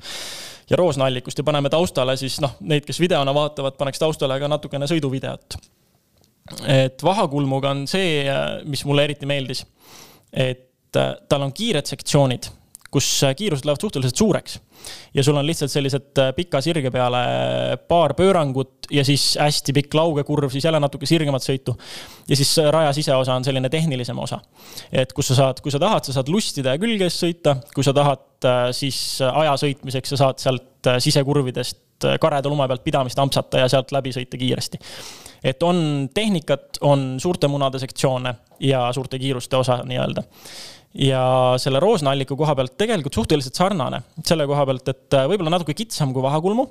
ja 0.69 0.77
Roosna 0.77 1.05
allikust 1.05 1.37
ja 1.37 1.43
paneme 1.43 1.69
taustale 1.69 2.15
siis 2.17 2.39
noh, 2.41 2.55
neid, 2.61 2.85
kes 2.87 2.99
videona 2.99 3.33
vaatavad, 3.33 3.77
paneks 3.77 4.01
taustale 4.01 4.39
ka 4.39 4.49
natukene 4.49 4.87
sõiduvideot. 4.89 5.59
et 6.67 7.03
vahakulmuga 7.03 7.75
on 7.75 7.85
see, 7.87 8.25
mis 8.65 8.85
mulle 8.85 9.05
eriti 9.09 9.29
meeldis, 9.29 9.65
et 10.33 10.67
tal 10.91 11.45
on 11.45 11.53
kiired 11.55 11.87
sektsioonid 11.87 12.49
kus 12.91 13.07
kiirused 13.37 13.65
lähevad 13.65 13.81
suhteliselt 13.81 14.15
suureks. 14.15 14.59
ja 15.13 15.23
sul 15.23 15.35
on 15.35 15.45
lihtsalt 15.45 15.71
sellised 15.71 16.17
äh, 16.19 16.31
pika 16.35 16.61
sirge 16.61 16.91
peale 16.91 17.21
paar 17.87 18.13
pöörangut 18.17 18.89
ja 18.91 19.03
siis 19.05 19.37
hästi 19.39 19.73
pikk 19.73 19.93
laugekurv, 19.93 20.49
siis 20.51 20.65
jälle 20.65 20.79
natuke 20.79 21.05
sirgemat 21.05 21.45
sõitu. 21.45 21.77
ja 22.27 22.35
siis 22.35 22.51
äh, 22.59 22.71
raja 22.71 22.93
siseosa 22.93 23.35
on 23.35 23.47
selline 23.47 23.69
tehnilisem 23.69 24.19
osa. 24.19 24.41
et 24.91 25.13
kus 25.13 25.31
sa 25.31 25.39
saad, 25.39 25.61
kui 25.61 25.71
sa 25.71 25.79
tahad, 25.79 26.03
sa 26.05 26.17
saad 26.19 26.29
lustida 26.29 26.75
ja 26.75 26.81
külge 26.81 27.07
eest 27.07 27.23
sõita, 27.23 27.55
kui 27.75 27.83
sa 27.83 27.93
tahad, 27.93 28.27
äh, 28.45 28.67
siis 28.75 29.21
aja 29.21 29.55
sõitmiseks 29.63 30.15
sa 30.15 30.21
saad 30.25 30.43
sealt 30.43 30.91
sisekurvidest 30.99 32.07
kareda 32.19 32.49
lume 32.49 32.65
pealt 32.67 32.83
pidamist 32.83 33.19
ampsata 33.21 33.61
ja 33.61 33.67
sealt 33.69 33.91
läbi 33.93 34.11
sõita 34.11 34.39
kiiresti 34.41 34.79
et 35.43 35.63
on 35.63 36.09
tehnikat, 36.13 36.81
on 36.81 37.15
suurte 37.21 37.47
munade 37.47 37.79
sektsioone 37.79 38.33
ja 38.59 38.87
suurte 38.93 39.19
kiiruste 39.19 39.57
osa 39.57 39.79
nii-öelda 39.85 40.23
ja 40.97 41.23
selle 41.61 41.79
roosnalliku 41.79 42.35
koha 42.39 42.55
pealt 42.55 42.75
tegelikult 42.79 43.15
suhteliselt 43.15 43.55
sarnane 43.55 44.01
selle 44.27 44.47
koha 44.49 44.65
pealt, 44.67 44.91
et 44.91 45.17
äh, 45.17 45.27
võib-olla 45.31 45.53
natuke 45.55 45.75
kitsam 45.77 46.11
kui 46.13 46.23
vahakulmu. 46.23 46.67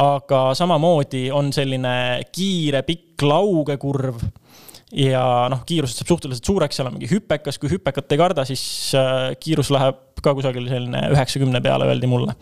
aga 0.00 0.42
samamoodi 0.54 1.30
on 1.34 1.50
selline 1.52 2.22
kiire 2.32 2.82
pikk 2.86 3.24
laugekurv 3.26 4.20
ja 4.94 5.22
noh, 5.50 5.64
kiirused 5.66 5.98
saab 5.98 6.12
suhteliselt 6.12 6.46
suureks, 6.46 6.76
seal 6.78 6.90
on 6.90 6.94
mingi 6.98 7.08
hüpekas, 7.10 7.58
kui 7.58 7.72
hüpekat 7.72 8.12
ei 8.12 8.20
karda, 8.20 8.44
siis 8.48 8.62
äh, 8.98 9.32
kiirus 9.40 9.72
läheb 9.74 10.20
ka 10.22 10.36
kusagil 10.36 10.68
selline 10.68 11.08
üheksakümne 11.14 11.62
peale, 11.64 11.88
öeldi 11.88 12.10
mulle. 12.10 12.36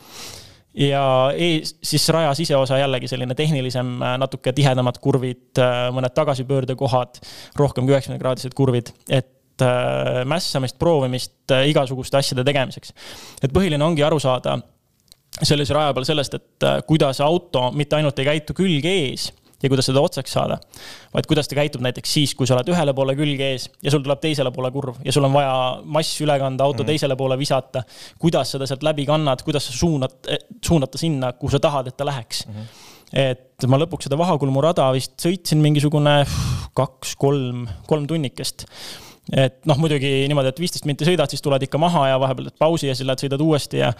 ja 0.74 1.02
ees, 1.38 1.76
siis 1.82 2.08
raja 2.14 2.34
siseosa 2.34 2.82
jällegi 2.82 3.08
selline 3.08 3.38
tehnilisem, 3.38 3.96
äh, 4.02 4.18
natuke 4.18 4.52
tihedamad 4.52 4.98
kurvid, 5.00 5.62
mõned 5.94 6.14
tagasipöördekohad, 6.16 7.22
rohkem 7.56 7.86
kui 7.86 7.94
üheksakümne 7.94 8.22
kraadised 8.22 8.56
kurvid, 8.58 8.92
et 9.08 9.37
mässamist, 10.28 10.78
proovimist 10.78 11.54
äh, 11.54 11.68
igasuguste 11.72 12.20
asjade 12.20 12.44
tegemiseks. 12.46 12.94
et 13.42 13.54
põhiline 13.54 13.84
ongi 13.84 14.04
aru 14.06 14.20
saada 14.22 14.58
sellise 15.42 15.74
raja 15.76 15.92
peal 15.94 16.06
sellest, 16.08 16.38
et 16.38 16.66
äh, 16.66 16.80
kuidas 16.86 17.20
auto 17.24 17.68
mitte 17.76 17.98
ainult 17.98 18.18
ei 18.18 18.28
käitu 18.32 18.56
külg 18.58 18.86
ees 18.88 19.28
ja 19.62 19.70
kuidas 19.70 19.88
seda 19.90 20.02
otsaks 20.02 20.32
saada, 20.36 20.58
vaid 21.14 21.26
kuidas 21.26 21.48
ta 21.50 21.56
käitub 21.58 21.82
näiteks 21.82 22.12
siis, 22.14 22.34
kui 22.38 22.46
sa 22.46 22.54
oled 22.54 22.70
ühele 22.70 22.94
poole 22.94 23.14
külg 23.18 23.40
ees 23.42 23.66
ja 23.82 23.90
sul 23.90 24.04
tuleb 24.04 24.20
teisele 24.22 24.52
poole 24.54 24.70
kurv 24.74 25.00
ja 25.04 25.14
sul 25.14 25.26
on 25.26 25.34
vaja 25.34 25.56
mass 25.84 26.20
üle 26.22 26.38
kanda, 26.38 26.66
auto 26.66 26.82
mm 26.82 26.88
teisele 26.88 27.16
poole 27.18 27.36
visata. 27.38 27.82
kuidas 28.18 28.54
seda 28.54 28.66
sealt 28.66 28.86
läbi 28.86 29.04
kannad, 29.06 29.42
kuidas 29.44 29.66
sa 29.66 29.74
suunad, 29.76 30.14
suunata 30.64 30.98
sinna, 30.98 31.32
kuhu 31.32 31.50
sa 31.50 31.60
tahad, 31.60 31.90
et 31.90 31.96
ta 31.96 32.06
läheks 32.06 32.46
mm. 32.46 32.54
-hmm 32.54 32.86
et 33.12 33.64
ma 33.68 33.78
lõpuks 33.80 34.04
seda 34.04 34.18
Vahakulmu 34.20 34.60
rada 34.60 34.90
vist 34.92 35.14
sõitsin 35.22 35.62
mingisugune 35.64 36.26
kaks-kolm, 36.76 37.66
kolm 37.88 38.06
tunnikest 38.06 38.66
et 39.32 39.58
noh, 39.68 39.78
muidugi 39.80 40.10
niimoodi, 40.30 40.52
et 40.52 40.60
viisteist 40.62 40.86
minti 40.88 41.06
sõidad, 41.08 41.30
siis 41.30 41.44
tuled 41.44 41.62
ikka 41.66 41.80
maha 41.80 42.06
ja 42.12 42.18
vahepeal 42.20 42.48
teed 42.48 42.58
pausi 42.60 42.88
ja 42.88 42.96
siis 42.96 43.06
lähed 43.08 43.24
sõidad 43.24 43.44
uuesti 43.44 43.82
ja 43.82 43.90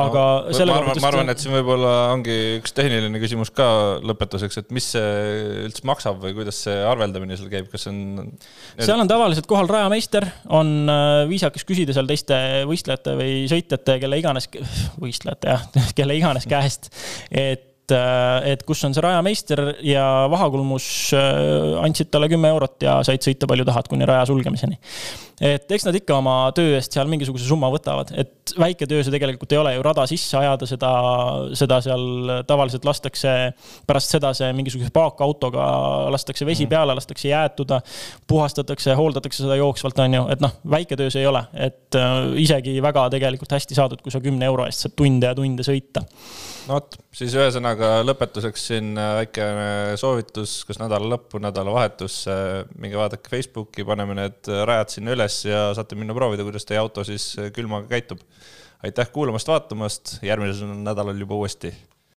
aga 0.00 0.24
no, 0.46 0.56
selle 0.56 0.72
ma 0.72 0.80
arvan, 0.80 1.00
ma 1.04 1.10
arvan, 1.10 1.32
et 1.32 1.42
siin 1.42 1.54
võib-olla 1.54 1.92
ongi 2.14 2.36
üks 2.58 2.74
tehniline 2.76 3.22
küsimus 3.22 3.52
ka 3.54 3.68
lõpetuseks, 4.06 4.60
et 4.62 4.74
mis 4.74 4.90
see 4.96 5.64
üldse 5.66 5.86
maksab 5.88 6.20
või 6.24 6.34
kuidas 6.38 6.62
see 6.66 6.76
arveldamine 6.88 7.38
seal 7.38 7.52
käib, 7.52 7.70
kas 7.72 7.88
on 7.90 8.32
seal 8.80 9.00
on 9.00 9.10
tavaliselt 9.10 9.48
kohal 9.50 9.68
rajameister, 9.70 10.28
on 10.48 10.74
äh, 10.90 11.24
viisakas 11.30 11.66
küsida 11.68 11.96
seal 11.96 12.08
teiste 12.10 12.38
võistlejate 12.70 13.16
või 13.20 13.32
sõitjate, 13.50 14.00
kelle 14.02 14.20
iganes, 14.20 14.48
võistlejate 15.00 15.56
jah, 15.56 15.66
kelle 15.98 16.16
iganes 16.18 16.48
käest, 16.50 16.92
et 17.30 17.69
et, 17.94 18.52
et 18.52 18.62
kus 18.66 18.82
on 18.86 18.94
see 18.94 19.04
rajameister 19.04 19.62
ja 19.86 20.04
Vahakulmus 20.30 20.86
äh, 21.16 21.80
andsid 21.84 22.10
talle 22.12 22.30
kümme 22.30 22.50
eurot 22.52 22.86
ja 22.86 23.00
said 23.06 23.24
sõita 23.24 23.48
palju 23.50 23.66
tahad 23.68 23.90
kuni 23.90 24.08
raja 24.08 24.26
sulgemiseni. 24.30 24.78
et 25.40 25.72
eks 25.72 25.86
nad 25.86 25.96
ikka 25.96 26.18
oma 26.20 26.34
töö 26.56 26.74
eest 26.76 26.92
seal 26.92 27.08
mingisuguse 27.08 27.46
summa 27.48 27.70
võtavad, 27.72 28.12
et 28.20 28.52
väike 28.60 28.86
töö 28.90 29.04
see 29.04 29.14
tegelikult 29.14 29.52
ei 29.54 29.60
ole 29.60 29.72
ju 29.74 29.84
rada 29.84 30.04
sisse 30.10 30.36
ajada, 30.36 30.68
seda, 30.68 30.90
seda 31.56 31.80
seal 31.84 32.34
tavaliselt 32.48 32.84
lastakse, 32.84 33.34
pärast 33.88 34.16
seda 34.16 34.34
see 34.36 34.50
mingisuguse 34.56 34.92
paakautoga 34.94 35.64
lastakse 36.12 36.46
vesi 36.48 36.66
mhm. 36.66 36.74
peale, 36.74 36.96
lastakse 36.98 37.30
jäätuda, 37.30 37.80
puhastatakse, 38.28 38.94
hooldatakse 38.98 39.44
seda 39.44 39.56
jooksvalt, 39.60 40.04
on 40.04 40.18
ju, 40.18 40.26
et 40.34 40.44
noh, 40.44 40.56
väike 40.76 40.98
töö 41.00 41.10
see 41.12 41.24
ei 41.24 41.30
ole, 41.30 41.44
et 41.54 41.98
äh, 41.98 42.20
isegi 42.44 42.76
väga 42.84 43.08
tegelikult 43.16 43.56
hästi 43.56 43.78
saadud, 43.78 44.04
kui 44.04 44.12
sa 44.12 44.22
kümne 44.24 44.48
euro 44.50 44.68
eest 44.68 44.86
saad 44.86 44.98
tunde 44.98 45.30
ja 45.30 45.36
tunde 45.36 45.64
sõita 45.66 46.04
no 46.70 46.78
vot, 46.78 46.96
siis 47.14 47.34
ühesõnaga 47.36 47.79
lõpetuseks 48.06 48.66
siin 48.70 48.92
äh, 48.98 49.10
väikene 49.20 49.98
soovitus, 50.00 50.60
kas 50.68 50.80
nädala 50.82 51.12
lõppu, 51.14 51.40
nädalavahetus, 51.42 52.22
minge 52.80 52.98
vaadake 53.00 53.32
Facebooki, 53.32 53.86
paneme 53.88 54.16
need 54.18 54.50
rajad 54.68 54.96
sinna 54.96 55.14
üles 55.16 55.42
ja 55.48 55.68
saate 55.76 55.98
minna 55.98 56.16
proovida, 56.16 56.46
kuidas 56.46 56.68
teie 56.68 56.80
auto 56.80 57.04
siis 57.06 57.32
külmaga 57.56 57.90
käitub. 57.90 58.22
aitäh 58.84 59.10
kuulamast, 59.12 59.48
vaatamast, 59.48 60.18
järgmisel 60.24 60.72
nädalal 60.84 61.18
juba 61.20 61.36
uuesti 61.36 61.74